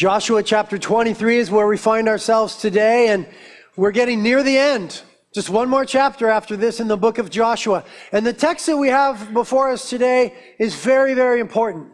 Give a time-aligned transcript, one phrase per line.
[0.00, 3.26] Joshua chapter 23 is where we find ourselves today, and
[3.76, 5.02] we're getting near the end.
[5.34, 7.84] Just one more chapter after this in the book of Joshua.
[8.10, 11.92] And the text that we have before us today is very, very important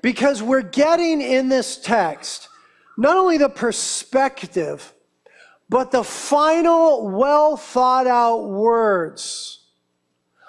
[0.00, 2.48] because we're getting in this text
[2.96, 4.94] not only the perspective,
[5.68, 9.60] but the final, well thought out words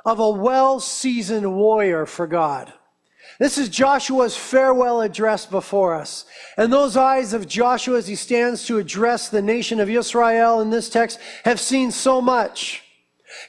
[0.06, 2.72] of a well seasoned warrior for God.
[3.44, 6.24] This is Joshua's farewell address before us.
[6.56, 10.70] And those eyes of Joshua as he stands to address the nation of Israel in
[10.70, 12.84] this text have seen so much.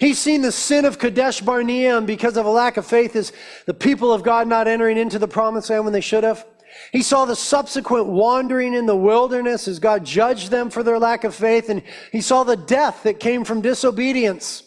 [0.00, 3.32] He's seen the sin of Kadesh Barnea, and because of a lack of faith, is
[3.66, 6.44] the people of God not entering into the promised land when they should have.
[6.90, 11.22] He saw the subsequent wandering in the wilderness as God judged them for their lack
[11.22, 14.64] of faith, and he saw the death that came from disobedience.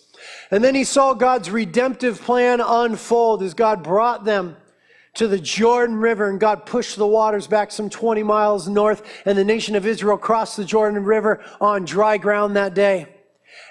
[0.51, 4.55] And then he saw God's redemptive plan unfold as God brought them
[5.17, 9.37] to the Jordan River, and God pushed the waters back some 20 miles north, and
[9.37, 13.07] the nation of Israel crossed the Jordan River on dry ground that day.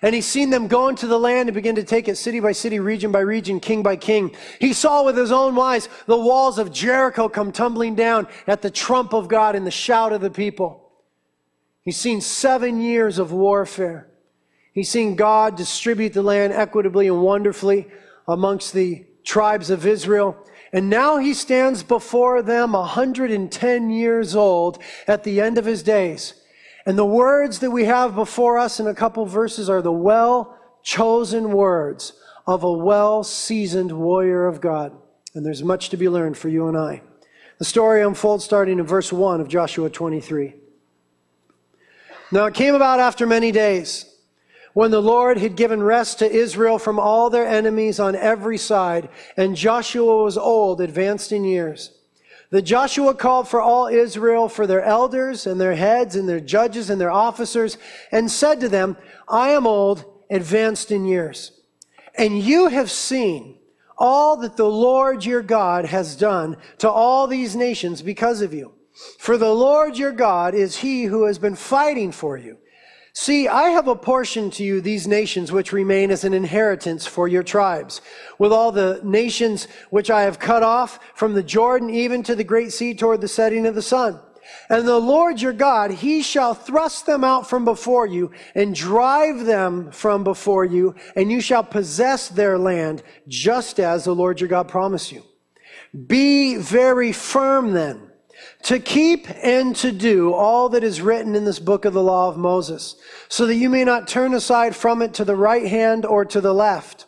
[0.03, 2.53] And he's seen them go into the land and begin to take it city by
[2.53, 4.34] city, region by region, king by king.
[4.61, 8.70] He saw with his own eyes the walls of Jericho come tumbling down at the
[8.70, 10.91] trump of God and the shout of the people.
[11.83, 14.08] He's seen seven years of warfare.
[14.72, 17.88] He's seen God distribute the land equitably and wonderfully
[18.28, 20.36] amongst the tribes of Israel.
[20.72, 26.34] And now he stands before them 110 years old at the end of his days.
[26.84, 30.59] And the words that we have before us in a couple verses are the well
[30.83, 32.12] chosen words
[32.47, 34.92] of a well seasoned warrior of God.
[35.34, 37.03] And there's much to be learned for you and I.
[37.59, 40.55] The story unfolds starting in verse 1 of Joshua 23.
[42.31, 44.16] Now it came about after many days
[44.77, 49.08] when the Lord had given rest to Israel from all their enemies on every side,
[49.34, 51.92] and Joshua was old, advanced in years.
[52.50, 56.91] The Joshua called for all Israel, for their elders and their heads and their judges
[56.91, 57.78] and their officers,
[58.12, 61.58] and said to them, I am old, advanced in years.
[62.14, 63.56] And you have seen
[63.97, 68.75] all that the Lord your God has done to all these nations because of you.
[69.19, 72.59] For the Lord your God is he who has been fighting for you
[73.19, 77.43] See, I have apportioned to you these nations which remain as an inheritance for your
[77.43, 78.03] tribes,
[78.38, 82.44] with all the nations which I have cut off from the Jordan even to the
[82.44, 84.21] great sea toward the setting of the sun.
[84.69, 89.47] And the Lord your God, he shall thrust them out from before you and drive
[89.47, 94.48] them from before you, and you shall possess their land, just as the Lord your
[94.50, 95.22] God promised you.
[96.06, 98.12] Be very firm then
[98.62, 102.28] to keep and to do all that is written in this book of the law
[102.28, 102.97] of Moses,
[103.28, 106.41] so that you may not turn aside from it to the right hand or to
[106.41, 107.06] the left,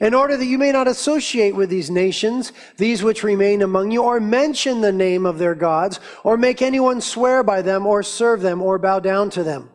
[0.00, 4.02] in order that you may not associate with these nations, these which remain among you,
[4.02, 8.40] or mention the name of their gods, or make anyone swear by them, or serve
[8.40, 9.70] them, or bow down to them.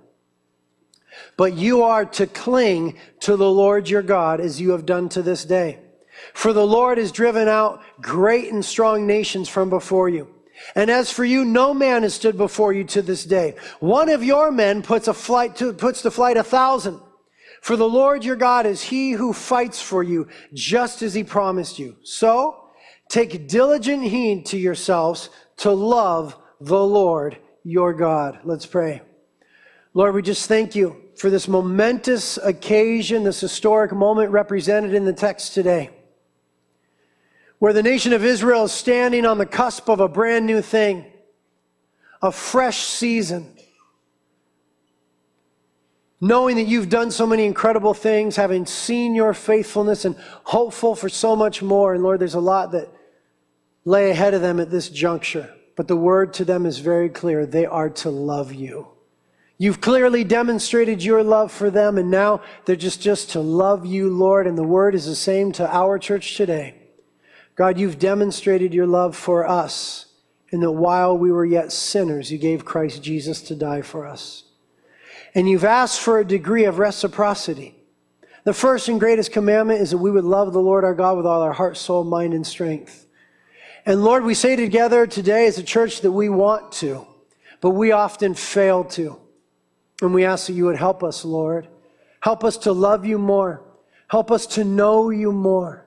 [1.37, 5.21] But you are to cling to the Lord your God as you have done to
[5.21, 5.79] this day.
[6.33, 10.27] For the Lord has driven out great and strong nations from before you.
[10.75, 13.55] And as for you, no man has stood before you to this day.
[13.79, 16.99] One of your men puts a flight to, puts to flight a thousand.
[17.61, 21.77] For the Lord your God is he who fights for you, just as he promised
[21.77, 21.95] you.
[22.03, 22.69] So
[23.07, 28.39] take diligent heed to yourselves to love the Lord your God.
[28.43, 29.01] Let's pray.
[29.93, 35.13] Lord, we just thank you for this momentous occasion, this historic moment represented in the
[35.13, 35.91] text today
[37.61, 41.05] where the nation of Israel is standing on the cusp of a brand new thing,
[42.19, 43.55] a fresh season.
[46.19, 51.07] Knowing that you've done so many incredible things, having seen your faithfulness and hopeful for
[51.07, 51.93] so much more.
[51.93, 52.89] And Lord, there's a lot that
[53.85, 55.53] lay ahead of them at this juncture.
[55.75, 57.45] But the word to them is very clear.
[57.45, 58.87] They are to love you.
[59.59, 64.09] You've clearly demonstrated your love for them, and now they're just, just to love you,
[64.09, 64.47] Lord.
[64.47, 66.80] And the word is the same to our church today.
[67.55, 70.05] God, you've demonstrated your love for us
[70.49, 74.43] in that while we were yet sinners, you gave Christ Jesus to die for us.
[75.33, 77.75] And you've asked for a degree of reciprocity.
[78.43, 81.25] The first and greatest commandment is that we would love the Lord our God with
[81.25, 83.05] all our heart, soul, mind, and strength.
[83.85, 87.07] And Lord, we say together today as a church that we want to,
[87.61, 89.19] but we often fail to.
[90.01, 91.67] And we ask that you would help us, Lord.
[92.21, 93.63] Help us to love you more.
[94.07, 95.85] Help us to know you more.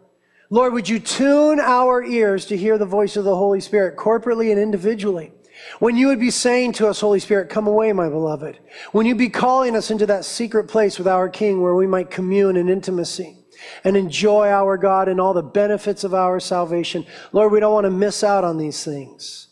[0.51, 4.51] Lord, would you tune our ears to hear the voice of the Holy Spirit corporately
[4.51, 5.33] and individually?
[5.79, 8.59] When you would be saying to us, Holy Spirit, come away, my beloved.
[8.93, 12.11] When you'd be calling us into that secret place with our King where we might
[12.11, 13.39] commune in intimacy
[13.83, 17.07] and enjoy our God and all the benefits of our salvation.
[17.33, 19.49] Lord, we don't want to miss out on these things.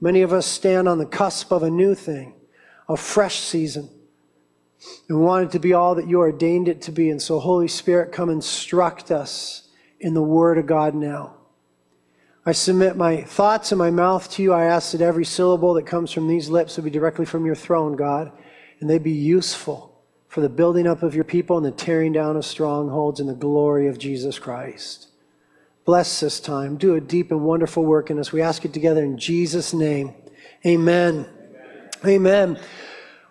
[0.00, 2.34] Many of us stand on the cusp of a new thing,
[2.88, 3.90] a fresh season.
[5.08, 7.10] And we want it to be all that you ordained it to be.
[7.10, 9.67] And so, Holy Spirit, come instruct us
[10.00, 11.34] in the Word of God now.
[12.46, 14.52] I submit my thoughts and my mouth to you.
[14.52, 17.54] I ask that every syllable that comes from these lips will be directly from your
[17.54, 18.32] throne, God,
[18.80, 22.36] and they be useful for the building up of your people and the tearing down
[22.36, 25.08] of strongholds in the glory of Jesus Christ.
[25.84, 26.76] Bless this time.
[26.76, 28.32] Do a deep and wonderful work in us.
[28.32, 30.14] We ask it together in Jesus' name.
[30.66, 31.26] Amen.
[32.04, 32.56] Amen.
[32.56, 32.60] Amen.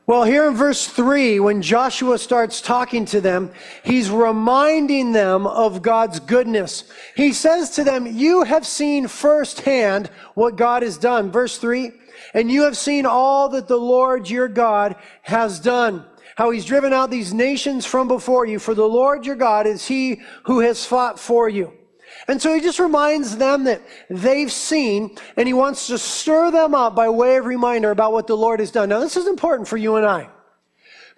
[0.07, 3.51] Well, here in verse 3, when Joshua starts talking to them,
[3.83, 6.85] he's reminding them of God's goodness.
[7.17, 11.29] He says to them, You have seen firsthand what God has done.
[11.29, 11.91] Verse 3,
[12.33, 16.05] and you have seen all that the Lord your God has done.
[16.37, 18.59] How he's driven out these nations from before you.
[18.59, 21.73] For the Lord your God is he who has fought for you.
[22.27, 26.75] And so he just reminds them that they've seen, and he wants to stir them
[26.75, 28.89] up by way of reminder about what the Lord has done.
[28.89, 30.29] Now, this is important for you and I,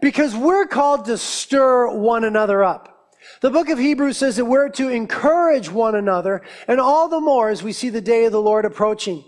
[0.01, 2.95] because we're called to stir one another up.
[3.41, 7.49] The book of Hebrews says that we're to encourage one another, and all the more
[7.49, 9.23] as we see the day of the Lord approaching.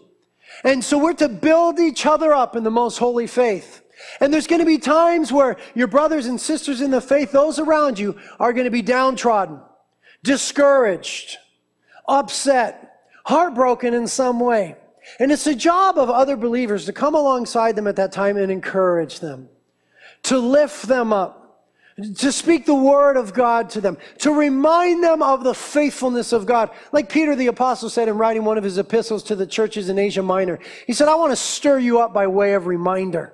[0.63, 3.81] And so we're to build each other up in the most holy faith.
[4.19, 7.57] And there's going to be times where your brothers and sisters in the faith, those
[7.57, 9.59] around you, are going to be downtrodden,
[10.23, 11.37] discouraged,
[12.07, 14.75] upset, heartbroken in some way.
[15.19, 18.51] And it's the job of other believers to come alongside them at that time and
[18.51, 19.49] encourage them,
[20.23, 21.37] to lift them up,
[22.17, 26.45] to speak the word of God to them, to remind them of the faithfulness of
[26.45, 26.69] God.
[26.91, 29.99] Like Peter the apostle said in writing one of his epistles to the churches in
[29.99, 33.33] Asia Minor, he said, I want to stir you up by way of reminder.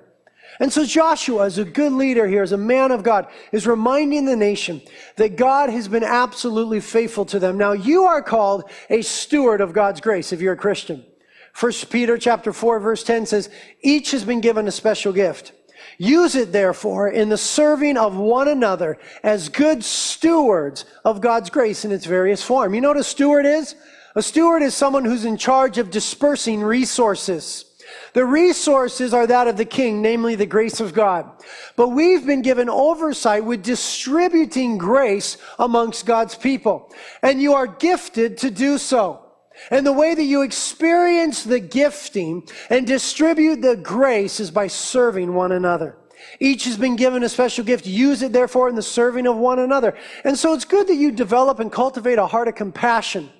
[0.60, 4.24] And so Joshua, as a good leader here, as a man of God, is reminding
[4.24, 4.82] the nation
[5.16, 7.56] that God has been absolutely faithful to them.
[7.56, 11.04] Now you are called a steward of God's grace if you're a Christian.
[11.52, 13.50] First Peter chapter 4 verse 10 says,
[13.82, 15.52] each has been given a special gift.
[15.96, 21.84] Use it therefore in the serving of one another as good stewards of God's grace
[21.84, 22.74] in its various form.
[22.74, 23.74] You know what a steward is?
[24.14, 27.64] A steward is someone who's in charge of dispersing resources.
[28.12, 31.30] The resources are that of the king, namely the grace of God.
[31.76, 36.92] But we've been given oversight with distributing grace amongst God's people.
[37.22, 39.24] And you are gifted to do so.
[39.70, 45.34] And the way that you experience the gifting and distribute the grace is by serving
[45.34, 45.96] one another.
[46.40, 47.86] Each has been given a special gift.
[47.86, 49.96] Use it, therefore, in the serving of one another.
[50.24, 53.30] And so it's good that you develop and cultivate a heart of compassion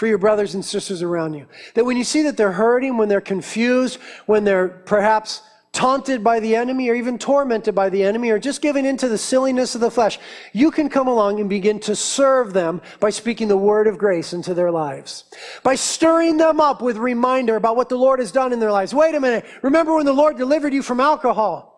[0.00, 1.44] for your brothers and sisters around you.
[1.74, 5.42] That when you see that they're hurting, when they're confused, when they're perhaps
[5.72, 9.18] taunted by the enemy or even tormented by the enemy or just giving into the
[9.18, 10.18] silliness of the flesh,
[10.54, 14.32] you can come along and begin to serve them by speaking the word of grace
[14.32, 15.24] into their lives.
[15.62, 18.94] By stirring them up with reminder about what the Lord has done in their lives.
[18.94, 19.44] Wait a minute.
[19.60, 21.69] Remember when the Lord delivered you from alcohol?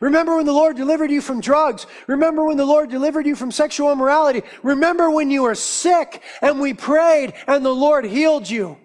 [0.00, 1.86] Remember when the Lord delivered you from drugs.
[2.06, 4.42] Remember when the Lord delivered you from sexual immorality.
[4.62, 8.78] Remember when you were sick and we prayed and the Lord healed you.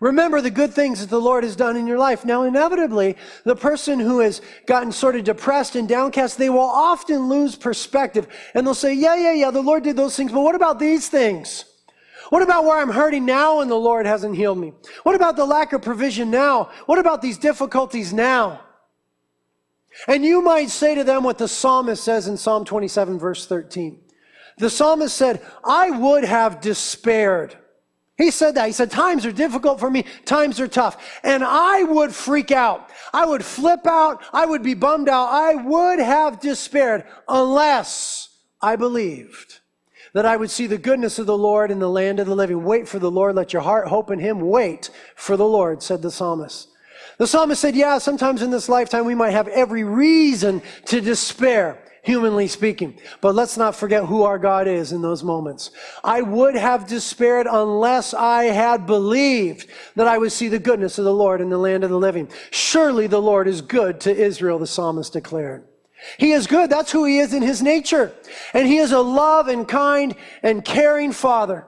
[0.00, 2.24] Remember the good things that the Lord has done in your life.
[2.24, 7.28] Now, inevitably, the person who has gotten sort of depressed and downcast, they will often
[7.28, 10.54] lose perspective and they'll say, yeah, yeah, yeah, the Lord did those things, but what
[10.54, 11.64] about these things?
[12.30, 14.72] What about where I'm hurting now and the Lord hasn't healed me?
[15.02, 16.70] What about the lack of provision now?
[16.86, 18.60] What about these difficulties now?
[20.06, 24.00] And you might say to them what the psalmist says in Psalm 27 verse 13.
[24.58, 27.56] The psalmist said, I would have despaired.
[28.16, 28.66] He said that.
[28.66, 30.04] He said, times are difficult for me.
[30.24, 31.20] Times are tough.
[31.22, 32.90] And I would freak out.
[33.12, 34.22] I would flip out.
[34.32, 35.28] I would be bummed out.
[35.28, 38.28] I would have despaired unless
[38.60, 39.60] I believed
[40.14, 42.64] that I would see the goodness of the Lord in the land of the living.
[42.64, 43.34] Wait for the Lord.
[43.34, 44.40] Let your heart hope in him.
[44.40, 46.68] Wait for the Lord, said the psalmist.
[47.18, 51.82] The psalmist said, yeah, sometimes in this lifetime we might have every reason to despair,
[52.02, 52.98] humanly speaking.
[53.20, 55.72] But let's not forget who our God is in those moments.
[56.04, 61.04] I would have despaired unless I had believed that I would see the goodness of
[61.04, 62.28] the Lord in the land of the living.
[62.50, 65.64] Surely the Lord is good to Israel, the psalmist declared.
[66.16, 66.70] He is good.
[66.70, 68.12] That's who he is in his nature.
[68.54, 71.66] And he is a love and kind and caring father.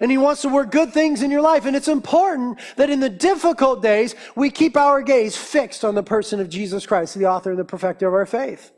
[0.00, 1.66] And he wants to work good things in your life.
[1.66, 6.02] And it's important that in the difficult days, we keep our gaze fixed on the
[6.02, 8.72] person of Jesus Christ, the author and the perfecter of our faith.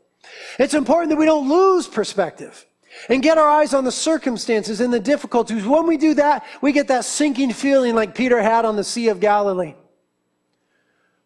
[0.59, 2.65] It's important that we don't lose perspective
[3.09, 5.65] and get our eyes on the circumstances and the difficulties.
[5.65, 9.09] When we do that, we get that sinking feeling like Peter had on the Sea
[9.09, 9.75] of Galilee.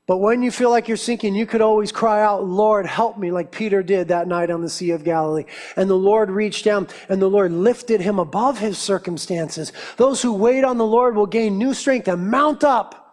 [0.08, 3.30] But when you feel like you're sinking, you could always cry out, Lord, help me,
[3.30, 5.44] like Peter did that night on the Sea of Galilee.
[5.76, 9.74] And the Lord reached down and the Lord lifted him above his circumstances.
[9.98, 13.04] Those who wait on the Lord will gain new strength and mount up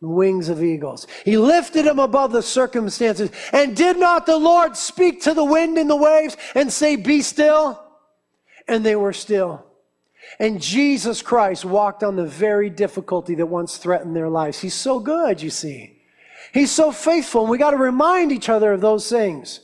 [0.00, 1.06] wings of eagles.
[1.24, 3.30] He lifted him above the circumstances.
[3.52, 7.20] And did not the Lord speak to the wind and the waves and say, Be
[7.20, 7.82] still?
[8.66, 9.66] And they were still.
[10.38, 14.60] And Jesus Christ walked on the very difficulty that once threatened their lives.
[14.60, 15.95] He's so good, you see.
[16.56, 19.60] He's so faithful, and we got to remind each other of those things.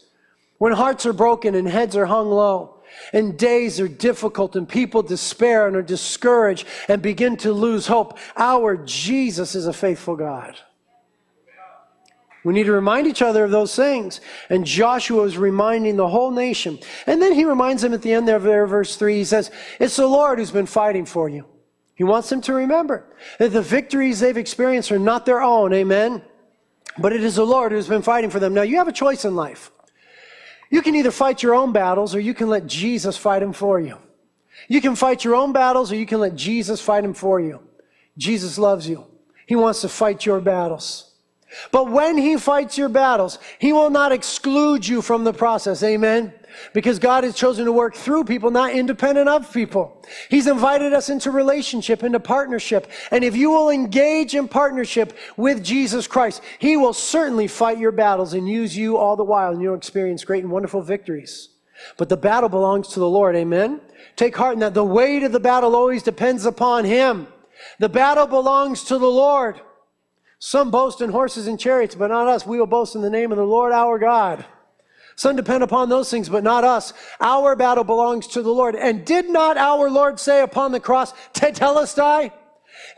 [0.59, 2.83] When hearts are broken and heads are hung low,
[3.15, 8.19] and days are difficult, and people despair and are discouraged and begin to lose hope,
[8.37, 10.59] our Jesus is a faithful God.
[12.45, 14.21] We need to remind each other of those things.
[14.51, 16.79] And Joshua is reminding the whole nation.
[17.07, 19.15] And then he reminds them at the end there verse 3.
[19.15, 21.47] He says, It's the Lord who's been fighting for you.
[21.95, 23.07] He wants them to remember
[23.39, 25.73] that the victories they've experienced are not their own.
[25.73, 26.21] Amen.
[26.99, 28.55] But it is the Lord who's been fighting for them.
[28.55, 29.71] Now, you have a choice in life.
[30.71, 33.81] You can either fight your own battles or you can let Jesus fight them for
[33.81, 33.99] you.
[34.69, 37.61] You can fight your own battles or you can let Jesus fight them for you.
[38.17, 39.07] Jesus loves you.
[39.47, 41.11] He wants to fight your battles.
[41.71, 45.83] But when he fights your battles, he will not exclude you from the process.
[45.83, 46.33] Amen.
[46.73, 50.05] Because God has chosen to work through people, not independent of people.
[50.29, 52.91] He's invited us into relationship, into partnership.
[53.11, 57.93] And if you will engage in partnership with Jesus Christ, He will certainly fight your
[57.93, 61.49] battles and use you all the while, and you'll experience great and wonderful victories.
[61.97, 63.35] But the battle belongs to the Lord.
[63.37, 63.81] Amen.
[64.17, 64.75] Take heart in that.
[64.75, 67.27] The weight of the battle always depends upon Him.
[67.79, 69.61] The battle belongs to the Lord.
[70.39, 72.45] Some boast in horses and chariots, but not us.
[72.45, 74.45] We will boast in the name of the Lord our God.
[75.17, 76.93] Some depend upon those things, but not us.
[77.21, 78.75] Our battle belongs to the Lord.
[78.75, 82.33] And did not our Lord say upon the cross, Tetelestai?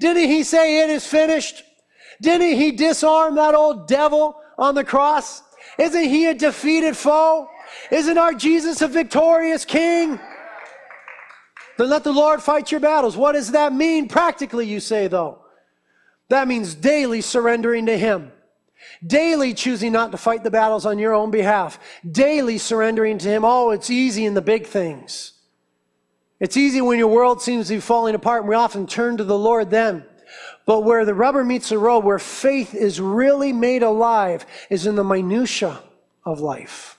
[0.01, 1.63] Didn't he say it is finished?
[2.21, 5.43] Didn't he disarm that old devil on the cross?
[5.79, 7.49] Isn't he a defeated foe?
[7.91, 10.21] Isn't our Jesus a victorious king?
[11.77, 13.17] Then let the Lord fight your battles.
[13.17, 15.41] What does that mean practically, you say, though?
[16.29, 18.33] That means daily surrendering to him.
[19.05, 21.79] Daily choosing not to fight the battles on your own behalf.
[22.09, 23.45] Daily surrendering to Him.
[23.45, 25.33] Oh, it's easy in the big things.
[26.41, 29.25] It's easy when your world seems to be falling apart, and we often turn to
[29.25, 30.05] the Lord then.
[30.67, 34.95] But where the rubber meets the road, where faith is really made alive, is in
[34.95, 35.81] the minutia
[36.25, 36.99] of life.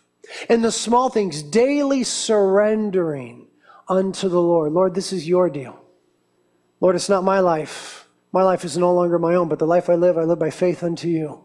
[0.49, 3.47] In the small things, daily surrendering
[3.87, 4.71] unto the Lord.
[4.71, 5.79] Lord, this is your deal.
[6.79, 8.07] Lord, it's not my life.
[8.31, 10.49] My life is no longer my own, but the life I live, I live by
[10.49, 11.44] faith unto you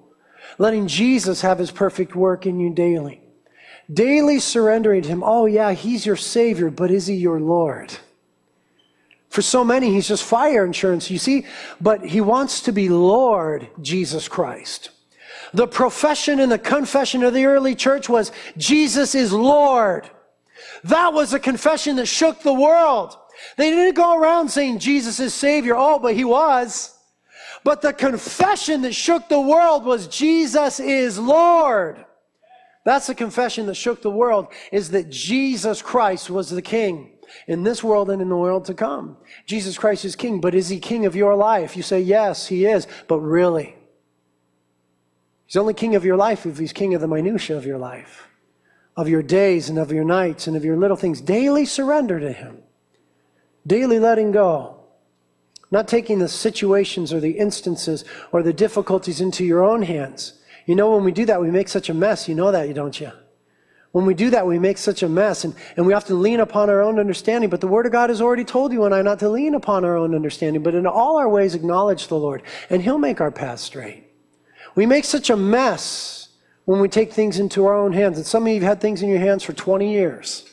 [0.58, 3.22] letting Jesus have his perfect work in you daily.
[3.92, 5.22] Daily surrendering to him.
[5.24, 7.92] Oh, yeah, he's your Savior, but is he your Lord?
[9.28, 11.46] For so many, he's just fire insurance, you see,
[11.80, 14.90] but he wants to be Lord Jesus Christ.
[15.52, 20.08] The profession and the confession of the early church was Jesus is Lord.
[20.84, 23.16] That was a confession that shook the world.
[23.56, 25.74] They didn't go around saying Jesus is Savior.
[25.76, 26.96] Oh, but he was.
[27.64, 32.04] But the confession that shook the world was Jesus is Lord.
[32.84, 37.12] That's the confession that shook the world is that Jesus Christ was the king
[37.46, 39.16] in this world and in the world to come.
[39.46, 41.76] Jesus Christ is king, but is he king of your life?
[41.76, 43.76] You say, yes, he is, but really?
[45.46, 48.28] He's only king of your life if he's king of the minutia of your life,
[48.96, 51.20] of your days and of your nights and of your little things.
[51.20, 52.62] Daily surrender to him.
[53.66, 54.79] Daily letting go.
[55.70, 60.34] Not taking the situations or the instances or the difficulties into your own hands.
[60.66, 62.28] You know, when we do that, we make such a mess.
[62.28, 63.12] You know that, you don't you?
[63.92, 66.70] When we do that, we make such a mess and, and we often lean upon
[66.70, 67.50] our own understanding.
[67.50, 69.84] But the Word of God has already told you and I not to lean upon
[69.84, 73.32] our own understanding, but in all our ways acknowledge the Lord and He'll make our
[73.32, 74.04] path straight.
[74.76, 76.28] We make such a mess
[76.66, 78.16] when we take things into our own hands.
[78.16, 80.48] And some of you have had things in your hands for 20 years.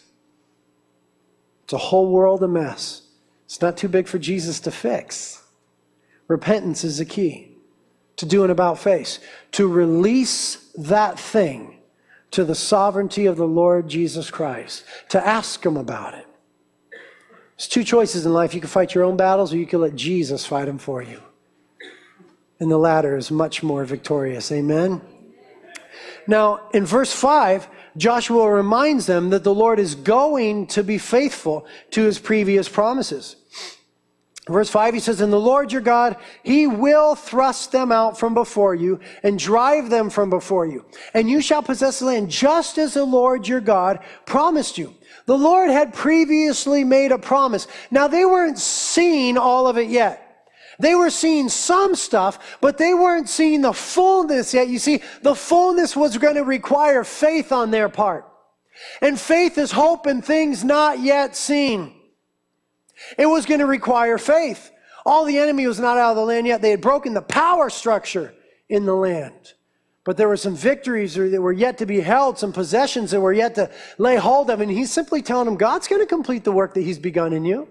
[1.66, 3.04] It's a whole world of mess.
[3.48, 5.42] It's not too big for Jesus to fix.
[6.28, 7.54] Repentance is the key
[8.18, 9.20] to do an about face,
[9.54, 11.80] to release that thing
[12.32, 16.28] to the sovereignty of the Lord Jesus Christ, to ask Him about it.
[17.56, 18.54] There's two choices in life.
[18.54, 21.22] You can fight your own battles or you can let Jesus fight them for you.
[22.60, 24.52] And the latter is much more victorious.
[24.52, 25.02] Amen?
[26.28, 31.66] Now, in verse 5, Joshua reminds them that the Lord is going to be faithful
[31.92, 33.38] to his previous promises.
[34.48, 38.34] Verse 5, he says, And the Lord your God, he will thrust them out from
[38.34, 40.86] before you and drive them from before you.
[41.14, 44.94] And you shall possess the land just as the Lord your God promised you.
[45.26, 47.68] The Lord had previously made a promise.
[47.92, 50.27] Now they weren't seeing all of it yet.
[50.80, 54.68] They were seeing some stuff, but they weren't seeing the fullness yet.
[54.68, 58.26] You see, the fullness was going to require faith on their part.
[59.02, 61.94] And faith is hope in things not yet seen.
[63.18, 64.72] It was going to require faith.
[65.06, 66.62] All the enemy was not out of the land yet.
[66.62, 68.34] They had broken the power structure
[68.70, 69.54] in the land.
[70.04, 73.34] But there were some victories that were yet to be held, some possessions that were
[73.34, 74.62] yet to lay hold of.
[74.62, 77.46] And he's simply telling them, God's going to complete the work that he's begun in
[77.46, 77.68] you.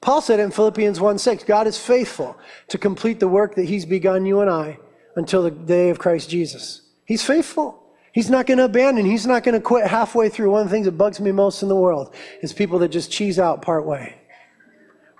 [0.00, 2.38] Paul said in Philippians 1 6, God is faithful
[2.68, 4.78] to complete the work that he's begun you and I
[5.16, 6.82] until the day of Christ Jesus.
[7.04, 7.82] He's faithful.
[8.12, 9.04] He's not going to abandon.
[9.06, 10.50] He's not going to quit halfway through.
[10.50, 13.10] One of the things that bugs me most in the world is people that just
[13.10, 14.16] cheese out part way.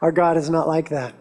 [0.00, 1.14] Our God is not like that.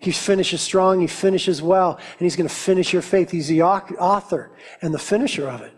[0.00, 3.30] He finishes strong, he finishes well, and he's going to finish your faith.
[3.30, 5.72] He's the author and the finisher of it.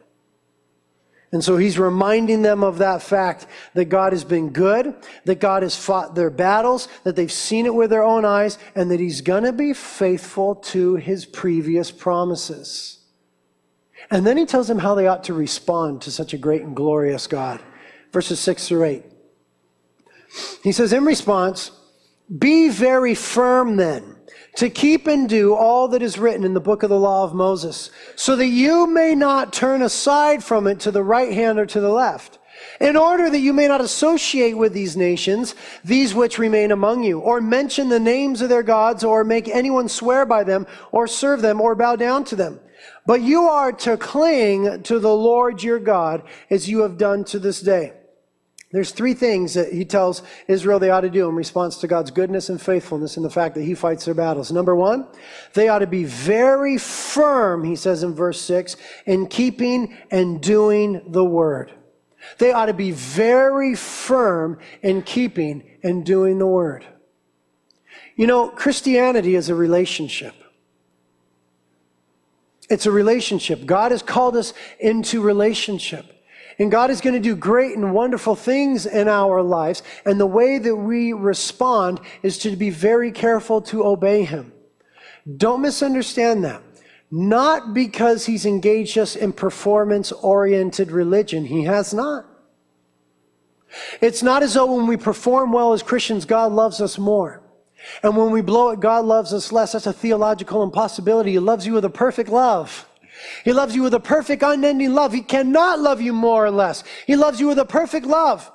[1.32, 5.62] And so he's reminding them of that fact that God has been good, that God
[5.62, 9.22] has fought their battles, that they've seen it with their own eyes, and that he's
[9.22, 12.98] going to be faithful to his previous promises.
[14.10, 16.76] And then he tells them how they ought to respond to such a great and
[16.76, 17.62] glorious God.
[18.12, 19.04] Verses 6 through 8.
[20.62, 21.70] He says, in response,
[22.38, 24.11] be very firm then
[24.56, 27.34] to keep and do all that is written in the book of the law of
[27.34, 31.66] Moses, so that you may not turn aside from it to the right hand or
[31.66, 32.38] to the left,
[32.80, 35.54] in order that you may not associate with these nations,
[35.84, 39.88] these which remain among you, or mention the names of their gods, or make anyone
[39.88, 42.60] swear by them, or serve them, or bow down to them.
[43.06, 47.38] But you are to cling to the Lord your God, as you have done to
[47.38, 47.94] this day.
[48.72, 52.10] There's three things that he tells Israel they ought to do in response to God's
[52.10, 54.50] goodness and faithfulness and the fact that he fights their battles.
[54.50, 55.06] Number one,
[55.52, 61.02] they ought to be very firm, he says in verse six, in keeping and doing
[61.06, 61.70] the word.
[62.38, 66.86] They ought to be very firm in keeping and doing the word.
[68.16, 70.34] You know, Christianity is a relationship.
[72.70, 73.66] It's a relationship.
[73.66, 76.06] God has called us into relationship.
[76.58, 79.82] And God is going to do great and wonderful things in our lives.
[80.04, 84.52] And the way that we respond is to be very careful to obey Him.
[85.36, 86.62] Don't misunderstand that.
[87.10, 91.44] Not because He's engaged us in performance oriented religion.
[91.44, 92.26] He has not.
[94.00, 97.42] It's not as though when we perform well as Christians, God loves us more.
[98.02, 99.72] And when we blow it, God loves us less.
[99.72, 101.32] That's a theological impossibility.
[101.32, 102.88] He loves you with a perfect love.
[103.44, 105.12] He loves you with a perfect, unending love.
[105.12, 106.84] He cannot love you more or less.
[107.06, 108.50] He loves you with a perfect love.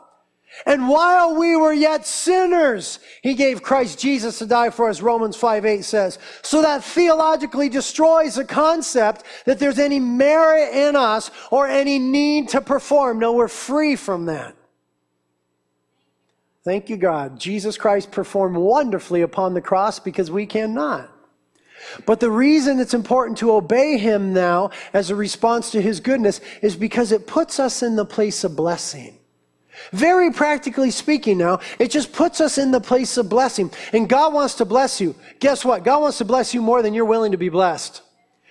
[0.65, 5.35] And while we were yet sinners, he gave Christ Jesus to die for us, Romans
[5.35, 6.19] 5 8 says.
[6.41, 12.49] So that theologically destroys the concept that there's any merit in us or any need
[12.49, 13.19] to perform.
[13.19, 14.55] No, we're free from that.
[16.63, 17.39] Thank you, God.
[17.39, 21.09] Jesus Christ performed wonderfully upon the cross because we cannot.
[22.05, 26.41] But the reason it's important to obey him now as a response to his goodness
[26.61, 29.17] is because it puts us in the place of blessing.
[29.91, 33.71] Very practically speaking now, it just puts us in the place of blessing.
[33.93, 35.15] And God wants to bless you.
[35.39, 35.83] Guess what?
[35.83, 38.01] God wants to bless you more than you're willing to be blessed.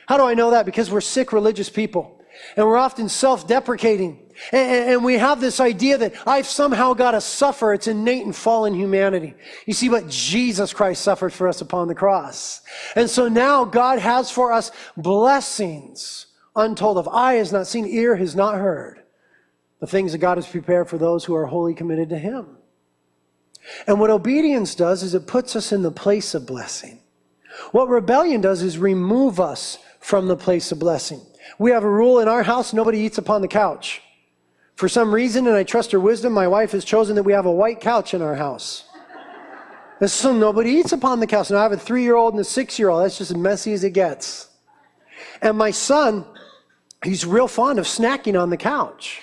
[0.06, 0.66] How do I know that?
[0.66, 2.22] Because we're sick religious people.
[2.56, 4.20] And we're often self-deprecating.
[4.52, 7.72] And, and, we have this idea that I've somehow got to suffer.
[7.72, 9.34] It's innate in fallen humanity.
[9.66, 12.60] You see, but Jesus Christ suffered for us upon the cross.
[12.94, 18.16] And so now God has for us blessings untold of eye has not seen, ear
[18.16, 19.02] has not heard.
[19.80, 22.56] The things that God has prepared for those who are wholly committed to Him.
[23.86, 27.00] And what obedience does is it puts us in the place of blessing.
[27.72, 31.20] What rebellion does is remove us from the place of blessing.
[31.58, 34.02] We have a rule in our house nobody eats upon the couch.
[34.76, 37.46] For some reason, and I trust her wisdom, my wife has chosen that we have
[37.46, 38.84] a white couch in our house.
[40.06, 41.50] So nobody eats upon the couch.
[41.50, 43.02] Now I have a three year old and a six year old.
[43.02, 44.50] That's just as messy as it gets.
[45.40, 46.26] And my son,
[47.02, 49.22] he's real fond of snacking on the couch.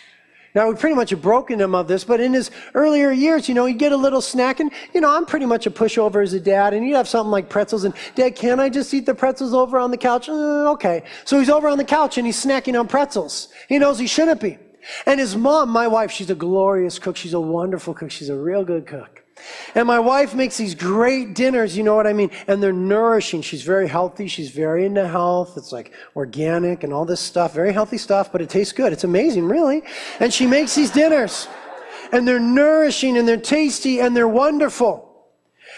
[0.56, 3.56] Now, we pretty much have broken him of this, but in his earlier years, you
[3.56, 6.34] know, he'd get a little snack, and, you know, I'm pretty much a pushover as
[6.34, 9.16] a dad, and he'd have something like pretzels, and, Dad, can I just eat the
[9.16, 10.30] pretzels over on the couch?
[10.30, 11.06] Uh, okay.
[11.26, 13.48] So he's over on the couch, and he's snacking on pretzels.
[13.68, 14.60] He knows he shouldn't be.
[15.06, 17.16] And his mom, my wife, she's a glorious cook.
[17.16, 18.12] She's a wonderful cook.
[18.12, 19.24] She's a real good cook.
[19.76, 22.32] And my wife makes these great dinners, you know what I mean?
[22.48, 23.42] And they're nourishing.
[23.42, 24.28] She's very healthy.
[24.28, 25.58] She's very into health.
[25.58, 27.54] It's like organic and all this stuff.
[27.54, 28.94] Very healthy stuff, but it tastes good.
[28.94, 29.84] It's amazing, really.
[30.20, 31.48] And she makes these dinners.
[32.12, 35.10] And they're nourishing and they're tasty and they're wonderful.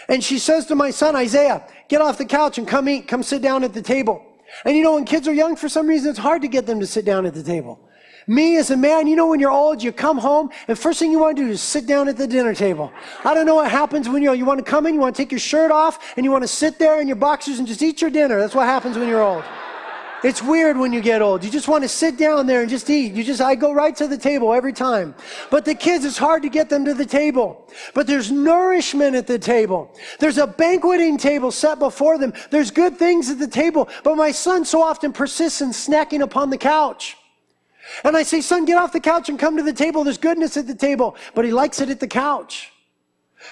[0.08, 3.08] And she says to my son, Isaiah, get off the couch and come eat.
[3.08, 4.22] Come sit down at the table.
[4.64, 6.80] And you know, when kids are young, for some reason, it's hard to get them
[6.80, 7.85] to sit down at the table.
[8.28, 11.12] Me as a man, you know, when you're old, you come home and first thing
[11.12, 12.92] you want to do is sit down at the dinner table.
[13.24, 15.22] I don't know what happens when you're, you want to come in, you want to
[15.22, 17.82] take your shirt off, and you want to sit there in your boxers and just
[17.82, 18.40] eat your dinner.
[18.40, 19.44] That's what happens when you're old.
[20.24, 21.44] It's weird when you get old.
[21.44, 23.12] You just want to sit down there and just eat.
[23.12, 25.14] You just, I go right to the table every time.
[25.48, 27.70] But the kids, it's hard to get them to the table.
[27.94, 29.94] But there's nourishment at the table.
[30.18, 32.32] There's a banqueting table set before them.
[32.50, 33.88] There's good things at the table.
[34.02, 37.16] But my son so often persists in snacking upon the couch.
[38.04, 40.04] And I say, son, get off the couch and come to the table.
[40.04, 41.16] There's goodness at the table.
[41.34, 42.72] But he likes it at the couch.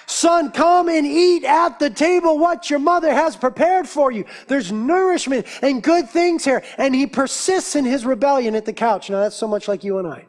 [0.07, 4.25] Son, come and eat at the table what your mother has prepared for you.
[4.47, 6.63] There's nourishment and good things here.
[6.77, 9.09] And he persists in his rebellion at the couch.
[9.09, 10.25] Now, that's so much like you and I.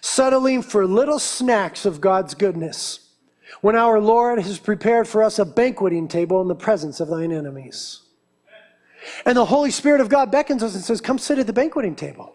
[0.00, 3.10] Settling for little snacks of God's goodness
[3.60, 7.32] when our Lord has prepared for us a banqueting table in the presence of thine
[7.32, 8.00] enemies.
[9.26, 11.94] And the Holy Spirit of God beckons us and says, Come sit at the banqueting
[11.94, 12.34] table.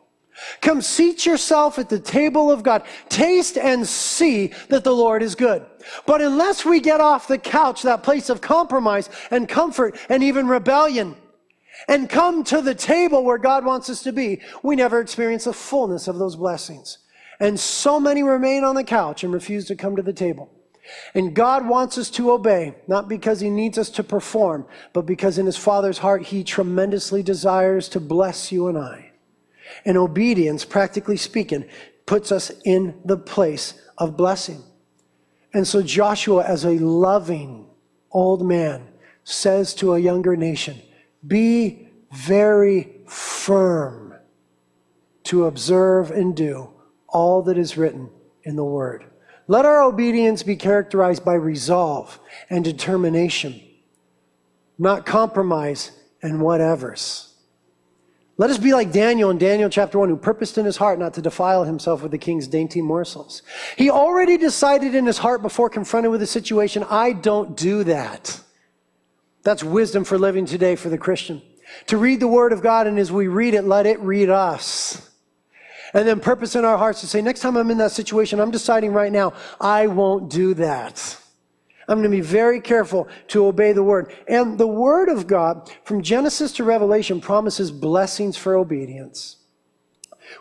[0.61, 2.83] Come seat yourself at the table of God.
[3.09, 5.65] Taste and see that the Lord is good.
[6.05, 10.47] But unless we get off the couch, that place of compromise and comfort and even
[10.47, 11.15] rebellion,
[11.87, 15.53] and come to the table where God wants us to be, we never experience the
[15.53, 16.97] fullness of those blessings.
[17.39, 20.49] And so many remain on the couch and refuse to come to the table.
[21.13, 25.37] And God wants us to obey, not because He needs us to perform, but because
[25.37, 29.06] in His Father's heart, He tremendously desires to bless you and I.
[29.85, 31.65] And obedience, practically speaking,
[32.05, 34.63] puts us in the place of blessing.
[35.53, 37.67] And so Joshua, as a loving
[38.11, 38.87] old man,
[39.23, 40.81] says to a younger nation,
[41.25, 44.15] Be very firm
[45.23, 46.69] to observe and do
[47.07, 48.09] all that is written
[48.43, 49.05] in the Word.
[49.47, 53.61] Let our obedience be characterized by resolve and determination,
[54.77, 57.33] not compromise and whatevers.
[58.39, 61.15] Let us be like Daniel in Daniel chapter 1, who purposed in his heart not
[61.15, 63.41] to defile himself with the king's dainty morsels.
[63.75, 68.39] He already decided in his heart before confronted with the situation, I don't do that.
[69.41, 71.41] That's wisdom for living today for the Christian.
[71.87, 75.09] To read the word of God, and as we read it, let it read us.
[75.93, 78.51] And then purpose in our hearts to say, next time I'm in that situation, I'm
[78.51, 81.19] deciding right now, I won't do that.
[81.87, 84.13] I'm going to be very careful to obey the word.
[84.27, 89.37] And the word of God, from Genesis to Revelation, promises blessings for obedience.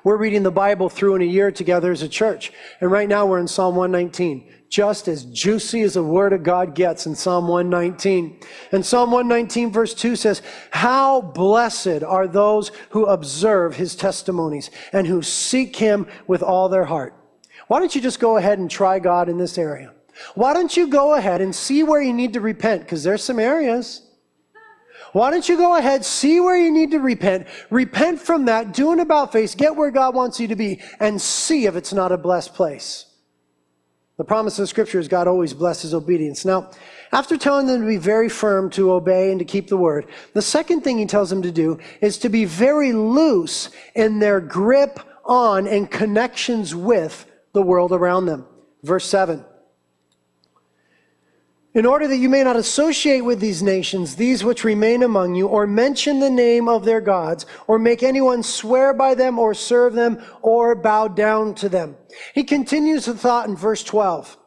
[0.02, 2.52] We're reading the Bible through in a year together as a church.
[2.80, 4.52] And right now we're in Psalm 119.
[4.68, 8.40] Just as juicy as the word of God gets in Psalm 119.
[8.72, 15.06] And Psalm 119 verse 2 says, How blessed are those who observe his testimonies and
[15.06, 17.14] who seek him with all their heart.
[17.68, 19.92] Why don't you just go ahead and try God in this area?
[20.34, 22.82] Why don't you go ahead and see where you need to repent?
[22.82, 24.02] Because there's some areas.
[25.12, 28.92] Why don't you go ahead, see where you need to repent, repent from that, do
[28.92, 32.12] an about face, get where God wants you to be, and see if it's not
[32.12, 33.06] a blessed place.
[34.18, 36.44] The promise of Scripture is God always blesses obedience.
[36.44, 36.70] Now,
[37.12, 40.42] after telling them to be very firm to obey and to keep the word, the
[40.42, 45.00] second thing he tells them to do is to be very loose in their grip
[45.24, 48.46] on and connections with the world around them.
[48.82, 49.44] Verse 7
[51.76, 55.46] in order that you may not associate with these nations, these which remain among you,
[55.46, 59.92] or mention the name of their gods, or make anyone swear by them, or serve
[59.92, 61.94] them, or bow down to them.
[62.34, 64.38] He continues the thought in verse 12.